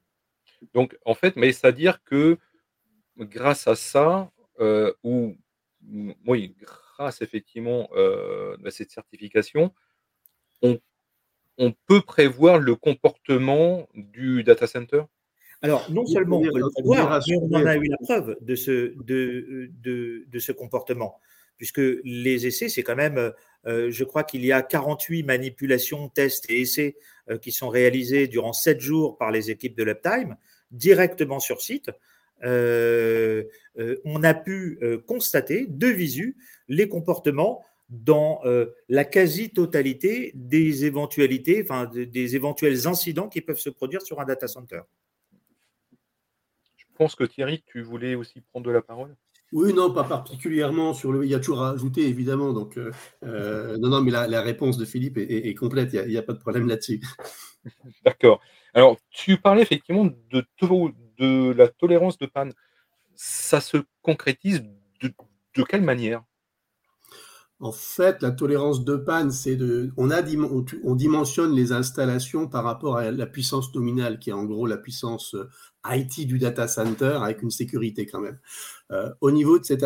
Donc, 0.73 0.97
en 1.05 1.13
fait, 1.13 1.35
mais 1.35 1.51
c'est-à-dire 1.53 2.03
que 2.03 2.39
grâce 3.17 3.67
à 3.67 3.75
ça, 3.75 4.31
euh, 4.59 4.93
ou 5.03 5.37
oui, 6.25 6.55
grâce 6.97 7.21
effectivement 7.21 7.89
euh, 7.95 8.57
à 8.65 8.71
cette 8.71 8.91
certification, 8.91 9.73
on, 10.61 11.73
peut 11.87 12.01
prévoir 12.01 12.57
le 12.57 12.75
comportement 12.75 13.89
du 13.93 14.43
data 14.45 14.65
center? 14.65 15.01
Alors, 15.61 15.91
non 15.91 16.05
seulement 16.05 16.39
on 16.39 16.43
peut 16.43 16.57
le 16.57 16.69
prévoir, 16.69 17.21
mais 17.27 17.35
on 17.35 17.53
en 17.53 17.65
a 17.65 17.75
eu 17.75 17.85
la 17.87 17.97
preuve 17.97 18.37
de 18.39 18.55
ce, 18.55 18.93
de, 19.03 19.69
de, 19.81 20.39
ce 20.39 20.53
comportement, 20.53 21.19
puisque 21.57 21.81
les 22.05 22.47
essais, 22.47 22.69
c'est 22.69 22.81
quand 22.81 22.95
même, 22.95 23.33
euh, 23.65 23.91
je 23.91 24.03
crois 24.05 24.23
qu'il 24.23 24.45
y 24.45 24.53
a 24.53 24.61
48 24.61 25.23
manipulations, 25.23 26.07
tests 26.07 26.49
et 26.49 26.61
essais 26.61 26.95
qui 27.41 27.51
sont 27.51 27.67
réalisés 27.67 28.27
durant 28.27 28.53
7 28.53 28.79
jours 28.79 29.17
par 29.17 29.29
les 29.29 29.51
équipes 29.51 29.75
de 29.75 29.83
l'Uptime 29.83 30.37
directement 30.71 31.39
sur 31.39 31.61
site 31.61 31.91
on 32.43 34.23
a 34.23 34.33
pu 34.33 34.79
constater 35.07 35.65
de 35.67 35.87
visu 35.87 36.37
les 36.67 36.87
comportements 36.87 37.63
dans 37.89 38.41
la 38.87 39.05
quasi-totalité 39.05 40.31
des 40.35 40.85
éventualités, 40.85 41.61
enfin 41.63 41.85
des 41.85 42.35
éventuels 42.35 42.87
incidents 42.87 43.29
qui 43.29 43.41
peuvent 43.41 43.59
se 43.59 43.69
produire 43.69 44.01
sur 44.01 44.19
un 44.19 44.25
data 44.25 44.47
center. 44.47 44.81
Je 46.75 46.85
pense 46.95 47.15
que 47.15 47.23
Thierry, 47.23 47.63
tu 47.65 47.81
voulais 47.81 48.15
aussi 48.15 48.41
prendre 48.41 48.71
la 48.71 48.81
parole? 48.81 49.15
Oui, 49.51 49.73
non, 49.73 49.91
pas 49.91 50.03
particulièrement 50.03 50.93
sur 50.93 51.11
le. 51.11 51.25
Il 51.25 51.31
y 51.31 51.33
a 51.33 51.39
toujours 51.39 51.63
à 51.63 51.71
ajouter, 51.71 52.07
évidemment. 52.07 52.53
Donc, 52.53 52.77
euh, 52.77 52.91
euh, 53.23 53.77
non, 53.77 53.89
non, 53.89 54.01
mais 54.01 54.11
la, 54.11 54.41
réponse 54.41 54.77
de 54.77 54.85
Philippe 54.85 55.17
est, 55.17 55.53
complète. 55.55 55.93
Il 55.93 56.09
n'y 56.09 56.17
a, 56.17 56.21
pas 56.21 56.33
de 56.33 56.39
problème 56.39 56.67
là-dessus. 56.67 57.01
D'accord. 58.05 58.41
Alors, 58.73 58.97
tu 59.09 59.37
parlais 59.37 59.63
effectivement 59.63 60.05
de, 60.05 60.45
de 61.19 61.51
la 61.53 61.67
tolérance 61.67 62.17
de 62.17 62.25
panne. 62.25 62.53
Ça 63.15 63.61
se 63.61 63.77
concrétise 64.01 64.63
de 65.01 65.63
quelle 65.63 65.81
manière? 65.81 66.23
En 67.61 67.73
fait, 67.73 68.21
la 68.21 68.31
tolérance 68.31 68.85
de 68.85 68.95
panne, 68.95 69.31
c'est 69.31 69.57
de, 69.57 69.91
on, 69.97 70.11
a, 70.11 70.21
on 70.85 70.95
dimensionne 70.95 71.53
les 71.53 71.73
installations 71.73 72.47
par 72.47 72.63
rapport 72.63 72.95
à 72.95 73.11
la 73.11 73.25
puissance 73.25 73.75
nominale, 73.75 74.17
qui 74.17 74.29
est 74.29 74.33
en 74.33 74.45
gros 74.45 74.65
la 74.65 74.77
puissance 74.77 75.35
euh, 75.35 75.49
IT 75.85 76.25
du 76.25 76.39
data 76.39 76.69
center, 76.69 77.19
avec 77.21 77.41
une 77.41 77.51
sécurité 77.51 78.05
quand 78.05 78.21
même. 78.21 78.39
Euh, 78.91 79.11
au 79.19 79.31
niveau 79.31 79.59
de 79.59 79.65
cette, 79.65 79.85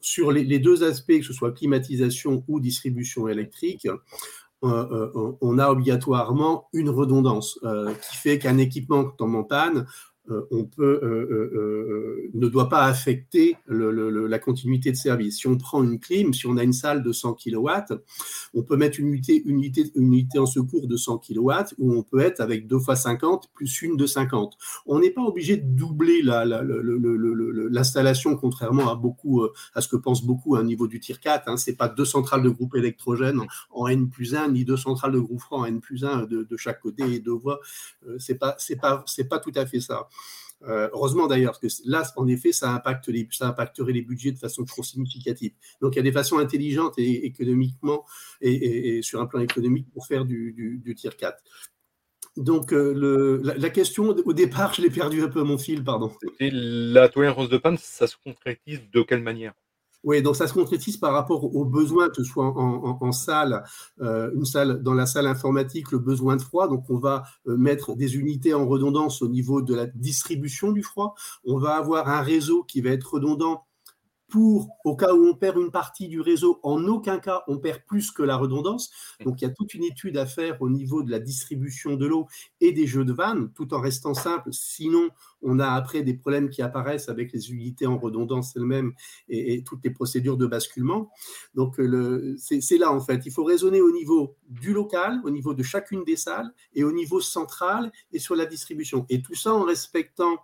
sur 0.00 0.30
les, 0.30 0.58
deux 0.60 0.84
aspects, 0.84 1.18
que 1.18 1.24
ce 1.24 1.32
soit 1.32 1.50
climatisation 1.50 2.44
ou 2.46 2.60
distribution 2.60 3.26
électrique, 3.26 3.88
euh, 4.62 5.36
on 5.40 5.58
a 5.58 5.68
obligatoirement 5.68 6.68
une 6.74 6.90
redondance 6.90 7.58
qui 8.02 8.16
fait 8.18 8.38
qu'un 8.38 8.58
équipement 8.58 9.04
tombe 9.04 9.34
en 9.34 9.42
panne, 9.42 9.86
on 10.50 10.64
peut, 10.64 11.00
euh, 11.02 11.50
euh, 11.54 12.30
ne 12.34 12.48
doit 12.48 12.68
pas 12.68 12.84
affecter 12.84 13.56
la 13.68 14.38
continuité 14.38 14.90
de 14.90 14.96
service. 14.96 15.38
Si 15.38 15.46
on 15.46 15.56
prend 15.56 15.82
une 15.82 15.98
clim, 15.98 16.32
si 16.32 16.46
on 16.46 16.56
a 16.56 16.62
une 16.62 16.72
salle 16.72 17.02
de 17.02 17.12
100 17.12 17.34
kW, 17.34 17.68
on 18.54 18.62
peut 18.62 18.76
mettre 18.76 19.00
une 19.00 19.08
unité, 19.08 20.38
en 20.38 20.46
secours 20.46 20.88
de 20.88 20.96
100 20.96 21.18
kW 21.18 21.50
où 21.78 21.94
on 21.94 22.02
peut 22.02 22.20
être 22.20 22.40
avec 22.40 22.66
2 22.66 22.78
fois 22.78 22.96
50 22.96 23.50
plus 23.54 23.82
une 23.82 23.96
de 23.96 24.06
50. 24.06 24.56
On 24.86 25.00
n'est 25.00 25.10
pas 25.10 25.22
obligé 25.22 25.56
de 25.56 25.66
doubler 25.66 26.22
l'installation, 26.22 28.36
contrairement 28.36 28.88
à, 28.88 29.80
ce 29.80 29.88
que 29.88 29.96
pensent 29.96 30.24
beaucoup 30.24 30.56
à 30.56 30.60
un 30.60 30.64
niveau 30.64 30.86
du 30.86 31.00
Tier 31.00 31.16
4. 31.20 31.48
Hein. 31.48 31.56
Ce 31.56 31.70
n'est 31.70 31.76
pas 31.76 31.88
deux 31.88 32.04
centrales 32.04 32.42
de 32.42 32.50
groupe 32.50 32.76
électrogène 32.76 33.40
en 33.70 33.88
N 33.88 34.08
plus 34.08 34.34
1, 34.34 34.50
ni 34.50 34.64
deux 34.64 34.76
centrales 34.76 35.12
de 35.12 35.20
groupe 35.20 35.40
franc 35.40 35.60
en 35.60 35.66
N 35.66 35.80
plus 35.80 36.04
1 36.04 36.26
de, 36.26 36.46
chaque 36.56 36.80
côté 36.80 37.02
et 37.14 37.20
deux 37.20 37.32
voies. 37.32 37.60
Ce 38.18 38.32
n'est 38.32 39.28
pas 39.28 39.38
tout 39.38 39.52
à 39.54 39.66
fait 39.66 39.80
ça. 39.80 40.08
Euh, 40.62 40.90
heureusement 40.92 41.26
d'ailleurs, 41.26 41.58
parce 41.58 41.80
que 41.80 41.88
là, 41.88 42.02
en 42.16 42.28
effet, 42.28 42.52
ça, 42.52 42.70
impacte 42.72 43.10
ça 43.32 43.48
impacterait 43.48 43.92
les 43.92 44.02
budgets 44.02 44.32
de 44.32 44.38
façon 44.38 44.64
trop 44.64 44.82
significative. 44.82 45.52
Donc, 45.80 45.94
il 45.94 45.96
y 45.96 46.00
a 46.00 46.02
des 46.02 46.12
façons 46.12 46.38
intelligentes 46.38 46.94
et 46.98 47.24
économiquement 47.24 48.04
et, 48.40 49.00
sur 49.02 49.20
un 49.20 49.26
plan 49.26 49.40
économique 49.40 49.90
pour 49.92 50.06
faire 50.06 50.24
du, 50.24 50.82
tier 50.96 51.10
4. 51.10 51.42
Donc, 52.36 52.72
euh, 52.72 53.40
la, 53.42 53.70
question, 53.70 54.10
au 54.10 54.32
départ, 54.32 54.74
je 54.74 54.82
l'ai 54.82 54.90
perdu 54.90 55.22
un 55.22 55.28
peu 55.28 55.42
mon 55.42 55.58
fil, 55.58 55.82
pardon. 55.82 56.12
Et 56.38 56.50
la 56.52 57.08
tolérance 57.08 57.48
de 57.48 57.58
panne, 57.58 57.78
ça 57.78 58.06
se 58.06 58.16
concrétise 58.22 58.80
de 58.92 59.02
quelle 59.02 59.22
manière? 59.22 59.54
Oui, 60.02 60.22
donc 60.22 60.36
ça 60.36 60.46
se 60.46 60.54
concrétise 60.54 60.96
par 60.96 61.12
rapport 61.12 61.54
aux 61.54 61.64
besoins, 61.64 62.08
que 62.08 62.16
ce 62.16 62.24
soit 62.24 62.46
en, 62.46 63.12
salle, 63.12 63.64
euh, 64.00 64.30
une 64.34 64.46
salle 64.46 64.82
dans 64.82 64.94
la 64.94 65.04
salle 65.04 65.26
informatique, 65.26 65.92
le 65.92 65.98
besoin 65.98 66.36
de 66.36 66.42
froid. 66.42 66.68
Donc 66.68 66.88
on 66.88 66.98
va 66.98 67.24
euh, 67.46 67.56
mettre 67.56 67.94
des 67.94 68.16
unités 68.16 68.54
en 68.54 68.66
redondance 68.66 69.20
au 69.20 69.28
niveau 69.28 69.60
de 69.60 69.74
la 69.74 69.86
distribution 69.86 70.72
du 70.72 70.82
froid. 70.82 71.14
On 71.44 71.58
va 71.58 71.76
avoir 71.76 72.08
un 72.08 72.22
réseau 72.22 72.64
qui 72.64 72.80
va 72.80 72.90
être 72.90 73.14
redondant 73.14 73.66
pour, 74.30 74.68
au 74.84 74.96
cas 74.96 75.12
où 75.12 75.26
on 75.26 75.34
perd 75.34 75.58
une 75.58 75.70
partie 75.70 76.08
du 76.08 76.20
réseau, 76.20 76.60
en 76.62 76.84
aucun 76.86 77.18
cas 77.18 77.42
on 77.48 77.58
perd 77.58 77.80
plus 77.86 78.10
que 78.10 78.22
la 78.22 78.36
redondance. 78.36 78.90
Donc 79.24 79.42
il 79.42 79.44
y 79.44 79.48
a 79.48 79.50
toute 79.50 79.74
une 79.74 79.84
étude 79.84 80.16
à 80.16 80.24
faire 80.24 80.62
au 80.62 80.70
niveau 80.70 81.02
de 81.02 81.10
la 81.10 81.18
distribution 81.18 81.96
de 81.96 82.06
l'eau 82.06 82.26
et 82.60 82.72
des 82.72 82.86
jeux 82.86 83.04
de 83.04 83.12
vannes, 83.12 83.50
tout 83.54 83.74
en 83.74 83.80
restant 83.80 84.14
simple. 84.14 84.50
Sinon, 84.52 85.10
on 85.42 85.58
a 85.58 85.68
après 85.68 86.02
des 86.02 86.14
problèmes 86.14 86.48
qui 86.48 86.62
apparaissent 86.62 87.08
avec 87.08 87.32
les 87.32 87.50
unités 87.50 87.86
en 87.86 87.98
redondance 87.98 88.54
elles-mêmes 88.56 88.92
et, 89.28 89.62
toutes 89.64 89.84
les 89.84 89.90
procédures 89.90 90.36
de 90.36 90.46
basculement. 90.46 91.10
Donc 91.54 91.80
c'est 92.38 92.78
là 92.78 92.92
en 92.92 93.00
fait, 93.00 93.26
il 93.26 93.32
faut 93.32 93.44
raisonner 93.44 93.80
au 93.80 93.90
niveau 93.90 94.36
du 94.48 94.72
local, 94.72 95.20
au 95.24 95.30
niveau 95.30 95.54
de 95.54 95.62
chacune 95.62 96.04
des 96.04 96.16
salles 96.16 96.52
et 96.74 96.84
au 96.84 96.92
niveau 96.92 97.20
central 97.20 97.90
et 98.12 98.18
sur 98.18 98.36
la 98.36 98.46
distribution. 98.46 99.06
Et 99.08 99.22
tout 99.22 99.34
ça 99.34 99.52
en 99.52 99.64
respectant 99.64 100.38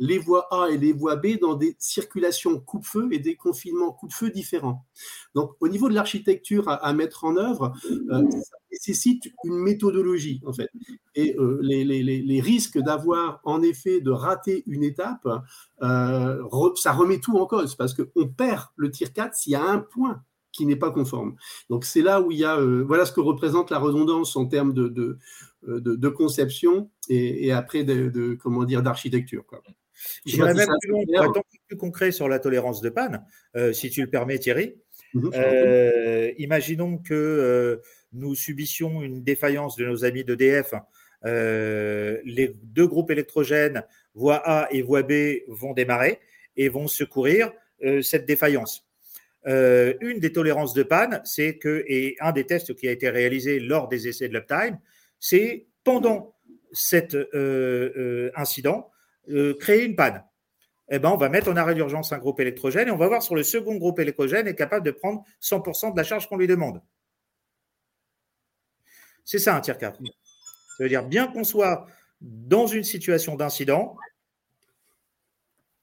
les 0.00 0.18
voies 0.18 0.48
A 0.50 0.70
et 0.70 0.78
les 0.78 0.92
voies 0.92 1.16
B 1.16 1.38
dans 1.38 1.54
des 1.54 1.76
circulations 1.78 2.58
coupe-feu 2.58 3.08
et 3.12 3.18
des 3.18 3.36
confinements 3.36 3.92
coup-de-feu 3.92 4.30
différents. 4.30 4.86
Donc, 5.34 5.52
au 5.60 5.68
niveau 5.68 5.90
de 5.90 5.94
l'architecture 5.94 6.68
à, 6.68 6.92
mettre 6.94 7.24
en 7.24 7.36
œuvre, 7.36 7.74
euh, 7.84 8.30
ça 8.30 8.56
nécessite 8.72 9.24
une 9.44 9.58
méthodologie, 9.58 10.40
en 10.46 10.54
fait. 10.54 10.70
Et 11.14 11.36
euh, 11.38 11.58
les, 11.62 12.40
risques 12.40 12.78
d'avoir, 12.78 13.40
en 13.44 13.62
effet, 13.62 14.00
de 14.00 14.10
rater 14.10 14.64
une 14.66 14.82
étape, 14.82 15.28
euh, 15.82 16.42
ça 16.76 16.92
remet 16.92 17.20
tout 17.20 17.36
en 17.36 17.44
cause, 17.44 17.74
parce 17.74 17.92
qu'on 17.92 18.26
perd 18.26 18.68
le 18.76 18.90
tir 18.90 19.12
4 19.12 19.34
s'il 19.34 19.52
y 19.52 19.56
a 19.56 19.62
un 19.62 19.78
point 19.78 20.22
qui 20.52 20.64
n'est 20.64 20.76
pas 20.76 20.90
conforme. 20.90 21.36
Donc 21.68 21.84
c'est 21.84 22.02
là 22.02 22.22
où 22.22 22.32
il 22.32 22.38
y 22.38 22.44
a, 22.44 22.58
voilà 22.82 23.06
ce 23.06 23.12
que 23.12 23.20
représente 23.20 23.70
la 23.70 23.78
redondance 23.78 24.34
en 24.34 24.46
termes 24.46 24.72
de, 24.72 26.08
conception 26.08 26.90
et, 27.08 27.52
après 27.52 27.84
de, 27.84 28.34
comment 28.34 28.64
dire 28.64 28.82
d'architecture. 28.82 29.44
J'irais 30.26 30.54
même 30.54 30.68
plus 30.80 30.90
loin, 30.90 31.04
pour 31.04 31.38
être 31.38 31.44
plus 31.68 31.76
concret 31.76 32.12
sur 32.12 32.28
la 32.28 32.38
tolérance 32.38 32.80
de 32.80 32.88
panne, 32.90 33.24
euh, 33.56 33.72
si 33.72 33.90
tu 33.90 34.02
le 34.02 34.08
permets, 34.08 34.38
Thierry. 34.38 34.76
Mhm, 35.14 35.30
euh, 35.34 36.32
imaginons 36.38 36.98
que 36.98 37.14
euh, 37.14 37.76
nous 38.12 38.34
subissions 38.34 39.02
une 39.02 39.22
défaillance 39.22 39.76
de 39.76 39.84
nos 39.84 40.04
amis 40.04 40.24
d'EDF. 40.24 40.74
les 41.24 42.54
deux 42.62 42.86
groupes 42.86 43.10
électrogènes, 43.10 43.84
voie 44.14 44.40
A 44.44 44.68
et 44.72 44.82
voie 44.82 45.02
B, 45.02 45.42
vont 45.48 45.74
démarrer 45.74 46.20
et 46.56 46.68
vont 46.68 46.88
secourir 46.88 47.52
cette 48.02 48.26
défaillance. 48.26 48.86
une 49.46 50.18
des 50.18 50.32
tolérances 50.32 50.74
de 50.74 50.82
panne, 50.82 51.20
c'est 51.24 51.56
que, 51.58 51.84
et 51.88 52.16
un 52.20 52.32
des 52.32 52.44
tests 52.44 52.74
qui 52.74 52.88
a 52.88 52.92
été 52.92 53.08
réalisé 53.10 53.60
lors 53.60 53.88
des 53.88 54.08
essais 54.08 54.28
de 54.28 54.34
l'uptime, 54.34 54.78
c'est 55.18 55.66
pendant 55.84 56.34
cet 56.72 57.16
incident, 58.34 58.90
euh, 59.28 59.54
créer 59.54 59.84
une 59.84 59.96
panne. 59.96 60.24
Eh 60.90 60.98
ben, 60.98 61.10
on 61.10 61.16
va 61.16 61.28
mettre 61.28 61.48
en 61.48 61.56
arrêt 61.56 61.74
d'urgence 61.74 62.12
un 62.12 62.18
groupe 62.18 62.40
électrogène 62.40 62.88
et 62.88 62.90
on 62.90 62.96
va 62.96 63.06
voir 63.06 63.22
si 63.22 63.32
le 63.32 63.44
second 63.44 63.76
groupe 63.76 64.00
électrogène 64.00 64.48
est 64.48 64.56
capable 64.56 64.84
de 64.84 64.90
prendre 64.90 65.24
100% 65.40 65.92
de 65.92 65.96
la 65.96 66.02
charge 66.02 66.28
qu'on 66.28 66.36
lui 66.36 66.48
demande. 66.48 66.82
C'est 69.24 69.38
ça 69.38 69.56
un 69.56 69.60
tiers 69.60 69.78
4. 69.78 70.00
Ça 70.00 70.82
veut 70.82 70.88
dire 70.88 71.04
bien 71.04 71.28
qu'on 71.28 71.44
soit 71.44 71.86
dans 72.20 72.66
une 72.66 72.82
situation 72.82 73.36
d'incident, 73.36 73.96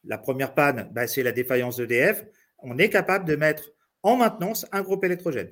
la 0.03 0.17
première 0.17 0.53
panne, 0.53 0.89
bah, 0.91 1.07
c'est 1.07 1.23
la 1.23 1.31
défaillance 1.31 1.77
d'EDF, 1.77 2.25
on 2.59 2.77
est 2.77 2.89
capable 2.89 3.25
de 3.25 3.35
mettre 3.35 3.71
en 4.03 4.17
maintenance 4.17 4.65
un 4.71 4.81
groupe 4.81 5.03
électrogène. 5.03 5.51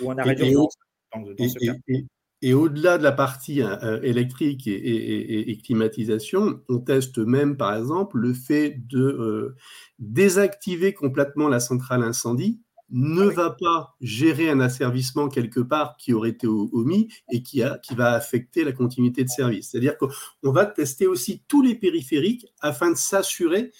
Ou 0.00 0.10
un 0.10 0.18
arrêt 0.18 0.34
d'urgence 0.34 0.74
dans, 1.14 1.48
ce 1.48 1.66
cas. 1.66 1.74
Et 1.88 2.04
au-delà 2.42 2.98
de 2.98 3.02
la 3.02 3.12
partie 3.12 3.60
hein, 3.60 3.78
euh, 3.82 4.00
électrique 4.02 4.66
et, 4.66 5.58
climatisation, 5.62 6.60
on 6.68 6.78
teste 6.78 7.18
même, 7.18 7.56
par 7.56 7.76
exemple, 7.76 8.18
le 8.18 8.32
fait 8.32 8.76
de 8.88 9.02
euh, 9.02 9.56
désactiver 9.98 10.94
complètement 10.94 11.48
la 11.48 11.60
centrale 11.60 12.02
incendie 12.02 12.60
ne 12.92 13.24
va 13.24 13.50
pas 13.50 13.94
gérer 14.00 14.50
un 14.50 14.60
asservissement 14.60 15.28
quelque 15.28 15.60
part 15.60 15.96
qui 15.96 16.12
aurait 16.12 16.30
été 16.30 16.46
omis 16.46 17.08
et 17.30 17.42
qui, 17.42 17.62
a, 17.62 17.78
qui 17.78 17.94
va 17.94 18.14
affecter 18.14 18.64
la 18.64 18.72
continuité 18.72 19.22
de 19.22 19.28
service. 19.28 19.70
C'est-à-dire 19.70 19.96
qu'on 19.96 20.50
va 20.50 20.66
tester 20.66 21.06
aussi 21.06 21.42
tous 21.46 21.62
les 21.62 21.74
périphériques 21.76 22.46
afin 22.60 22.90
de 22.90 22.96
s'assurer 22.96 23.70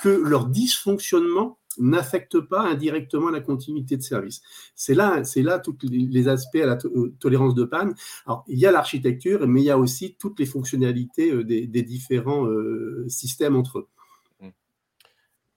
que 0.00 0.08
leur 0.08 0.46
dysfonctionnement 0.46 1.59
n'affecte 1.78 2.40
pas 2.40 2.62
indirectement 2.62 3.30
la 3.30 3.40
continuité 3.40 3.96
de 3.96 4.02
service. 4.02 4.42
C'est 4.74 4.94
là, 4.94 5.24
c'est 5.24 5.42
là 5.42 5.58
tous 5.58 5.76
les 5.82 6.28
aspects 6.28 6.56
à 6.56 6.66
la 6.66 6.78
euh, 6.84 7.14
tolérance 7.20 7.54
de 7.54 7.64
panne. 7.64 7.94
Il 8.48 8.58
y 8.58 8.66
a 8.66 8.72
l'architecture, 8.72 9.46
mais 9.46 9.62
il 9.62 9.64
y 9.64 9.70
a 9.70 9.78
aussi 9.78 10.16
toutes 10.18 10.38
les 10.38 10.46
fonctionnalités 10.46 11.30
euh, 11.30 11.44
des, 11.44 11.82
différents 11.82 12.46
euh, 12.46 13.06
systèmes 13.08 13.56
entre 13.56 13.80
eux. 13.80 13.88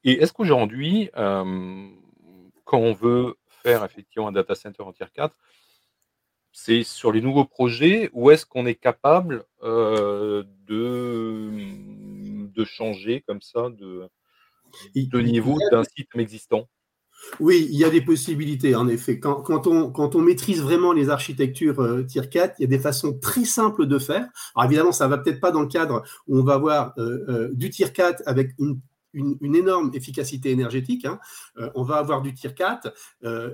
Et 0.05 0.21
est-ce 0.21 0.33
qu'aujourd'hui, 0.33 1.09
quand 1.13 2.77
on 2.77 2.93
veut 2.93 3.35
faire 3.47 3.85
effectivement 3.85 4.27
un 4.27 4.33
data 4.33 4.53
center 4.53 4.83
en 4.83 4.91
tier 4.91 5.05
4, 5.13 5.33
c'est 6.51 6.83
sur 6.83 7.13
les 7.13 7.21
nouveaux 7.21 7.45
projets 7.45 8.09
ou 8.11 8.29
est-ce 8.29 8.45
qu'on 8.45 8.65
est 8.65 8.75
capable 8.75 9.45
de, 9.61 10.45
de 10.67 12.63
changer 12.65 13.21
comme 13.21 13.41
ça 13.41 13.69
de, 13.69 14.09
de 14.95 15.19
niveau 15.21 15.57
d'un 15.71 15.83
site 15.83 16.09
existant 16.15 16.67
Oui, 17.39 17.67
il 17.71 17.77
y 17.77 17.83
a 17.83 17.89
des 17.89 18.01
possibilités, 18.01 18.75
en 18.75 18.87
effet. 18.87 19.19
Quand, 19.19 19.67
on, 19.67 19.91
quand 19.91 20.15
on, 20.15 20.21
maîtrise 20.21 20.61
vraiment 20.61 20.93
les 20.93 21.09
architectures 21.09 21.79
euh, 21.81 22.03
Tier 22.03 22.27
4, 22.29 22.55
il 22.59 22.63
y 22.63 22.65
a 22.65 22.67
des 22.67 22.79
façons 22.79 23.17
très 23.17 23.45
simples 23.45 23.85
de 23.85 23.99
faire. 23.99 24.27
Alors 24.55 24.65
évidemment, 24.65 24.91
ça 24.91 25.07
va 25.07 25.17
peut-être 25.17 25.39
pas 25.39 25.51
dans 25.51 25.61
le 25.61 25.67
cadre 25.67 26.03
où 26.27 26.39
on 26.39 26.43
va 26.43 26.55
avoir 26.55 26.93
euh, 26.97 27.25
euh, 27.29 27.49
du 27.53 27.69
Tier 27.69 27.91
4 27.91 28.23
avec 28.25 28.51
une 28.59 28.79
une, 29.13 29.55
énorme 29.55 29.91
efficacité 29.93 30.49
énergétique. 30.49 31.05
Hein. 31.05 31.19
on 31.75 31.83
va 31.83 31.97
avoir 31.97 32.21
du 32.21 32.33
Tier 32.33 32.53
4, 32.53 32.91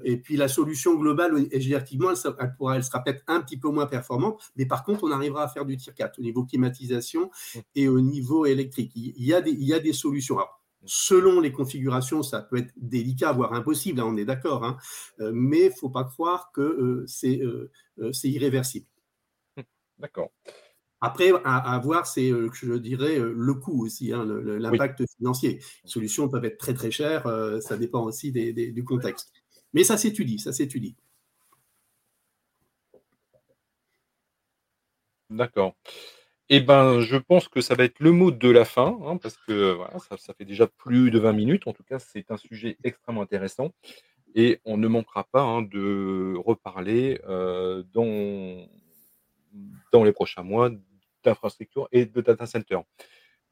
et 0.04 0.18
puis 0.18 0.38
la 0.38 0.48
solution 0.48 0.96
globale, 0.96 1.38
énergétiquement, 1.52 2.12
elle, 2.12 2.34
elle, 2.40 2.56
pourra, 2.56 2.78
elle 2.78 2.84
sera 2.84 3.04
peut-être 3.04 3.24
un 3.28 3.42
petit 3.42 3.58
peu 3.58 3.70
moins 3.70 3.86
performante, 3.86 4.40
mais 4.56 4.66
par 4.66 4.84
contre, 4.84 5.04
on 5.04 5.12
arrivera 5.12 5.44
à 5.44 5.48
faire 5.48 5.66
du 5.66 5.78
Tier 5.78 5.94
4 5.94 6.20
au 6.20 6.22
niveau 6.22 6.46
climatisation 6.46 7.30
et 7.76 7.88
au 7.88 8.00
niveau 8.00 8.46
électrique. 8.46 8.92
Il 8.96 9.26
y 9.26 9.34
a 9.34 9.42
des, 9.42 9.52
il 9.52 9.66
y 9.66 9.74
a 9.74 9.80
des 9.80 9.94
solutions. 9.94 10.38
Selon 10.92 11.40
les 11.40 11.52
configurations, 11.52 12.24
ça 12.24 12.42
peut 12.42 12.58
être 12.58 12.74
délicat, 12.76 13.32
voire 13.32 13.54
impossible, 13.54 14.00
hein, 14.00 14.06
on 14.08 14.18
est 14.18 14.26
d'accord, 14.26 14.64
hein. 14.64 14.76
euh, 15.20 15.32
mais 15.32 15.66
il 15.66 15.70
ne 15.70 15.76
faut 15.76 15.92
pas 15.92 16.04
croire 16.04 16.52
que 16.52 16.62
euh, 16.62 17.70
euh, 18.00 18.12
c'est 18.12 18.28
irréversible. 18.28 18.88
Hum, 19.58 19.66
d'accord. 20.00 20.32
Après, 21.00 21.32
à, 21.46 21.80
voir, 21.84 22.08
c'est, 22.08 22.30
je 22.30 22.74
dirais, 22.74 23.20
le 23.20 23.54
coût 23.54 23.86
aussi, 23.86 24.12
hein, 24.12 24.26
l'impact 24.26 25.04
financier. 25.16 25.60
Les 25.84 25.90
solutions 25.90 26.28
peuvent 26.28 26.44
être 26.44 26.58
très 26.58 26.74
très 26.74 26.92
chères, 26.92 27.24
ça 27.62 27.78
dépend 27.78 28.04
aussi 28.04 28.34
du 28.34 28.84
contexte. 28.84 29.32
Mais 29.74 29.86
ça 29.86 29.96
s'étudie, 29.96 30.40
ça 30.40 30.52
s'étudie. 30.52 30.98
D'accord. 35.30 35.76
Eh 36.52 36.62
ben, 36.62 37.00
je 37.00 37.16
pense 37.16 37.48
que 37.48 37.62
ça 37.62 37.76
va 37.76 37.84
être 37.84 38.00
le 38.00 38.12
mot 38.12 38.32
de 38.32 38.50
la 38.50 38.66
fin, 38.66 38.98
hein, 39.06 39.18
parce 39.18 39.38
que 39.38 39.74
voilà, 39.74 40.00
ça, 40.00 40.34
fait 40.34 40.46
déjà 40.46 40.66
plus 40.66 41.12
de 41.12 41.20
20 41.20 41.34
minutes. 41.34 41.68
En 41.68 41.74
tout 41.74 41.84
cas, 41.84 42.00
c'est 42.00 42.32
un 42.32 42.38
sujet 42.38 42.76
extrêmement 42.84 43.22
intéressant. 43.22 43.72
Et 44.34 44.60
on 44.66 44.78
ne 44.78 44.88
manquera 44.88 45.26
pas 45.26 45.42
hein, 45.42 45.62
de 45.62 46.36
reparler 46.38 47.22
euh, 47.28 47.84
dans, 47.94 48.68
dans 49.92 50.04
les 50.04 50.12
prochains 50.12 50.42
mois 50.42 50.72
d'infrastructure 51.24 51.88
et 51.92 52.06
de 52.06 52.22
data 52.22 52.48
center. 52.48 52.80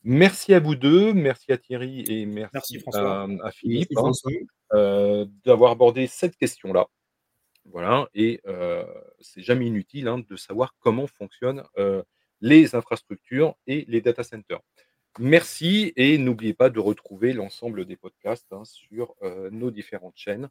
Merci 0.03 0.55
à 0.55 0.59
vous 0.59 0.75
deux, 0.75 1.13
merci 1.13 1.51
à 1.51 1.57
Thierry 1.57 2.03
et 2.07 2.25
merci, 2.25 2.79
À, 2.93 3.51
Philippe 3.51 3.91
hein, 3.95 4.11
euh, 4.73 5.25
d'avoir 5.45 5.71
abordé 5.71 6.07
cette 6.07 6.35
question-là. 6.35 6.87
Voilà, 7.65 8.07
et 8.13 8.39
euh, 8.47 8.85
c'est 9.19 9.41
jamais 9.41 9.67
inutile 9.67 10.09
de 10.27 10.35
savoir 10.35 10.75
comment 10.79 11.05
fonctionne 11.05 11.63
les 12.41 12.75
infrastructures 12.75 13.55
et 13.67 13.85
les 13.87 14.01
data 14.01 14.23
centers. 14.23 14.61
Merci 15.19 15.93
et 15.95 16.17
n'oubliez 16.17 16.53
pas 16.53 16.69
de 16.69 16.79
retrouver 16.79 17.33
l'ensemble 17.33 17.85
des 17.85 17.95
podcasts 17.95 18.51
hein, 18.51 18.63
sur 18.65 19.15
euh, 19.23 19.49
nos 19.51 19.71
différentes 19.71 20.17
chaînes. 20.17 20.49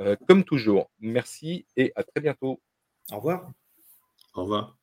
Euh, 0.00 0.16
comme 0.26 0.44
toujours, 0.44 0.90
merci 1.00 1.66
et 1.76 1.92
à 1.96 2.02
très 2.02 2.20
bientôt. 2.20 2.60
Au 3.12 3.16
revoir. 3.16 3.50
Au 4.34 4.42
revoir. 4.42 4.76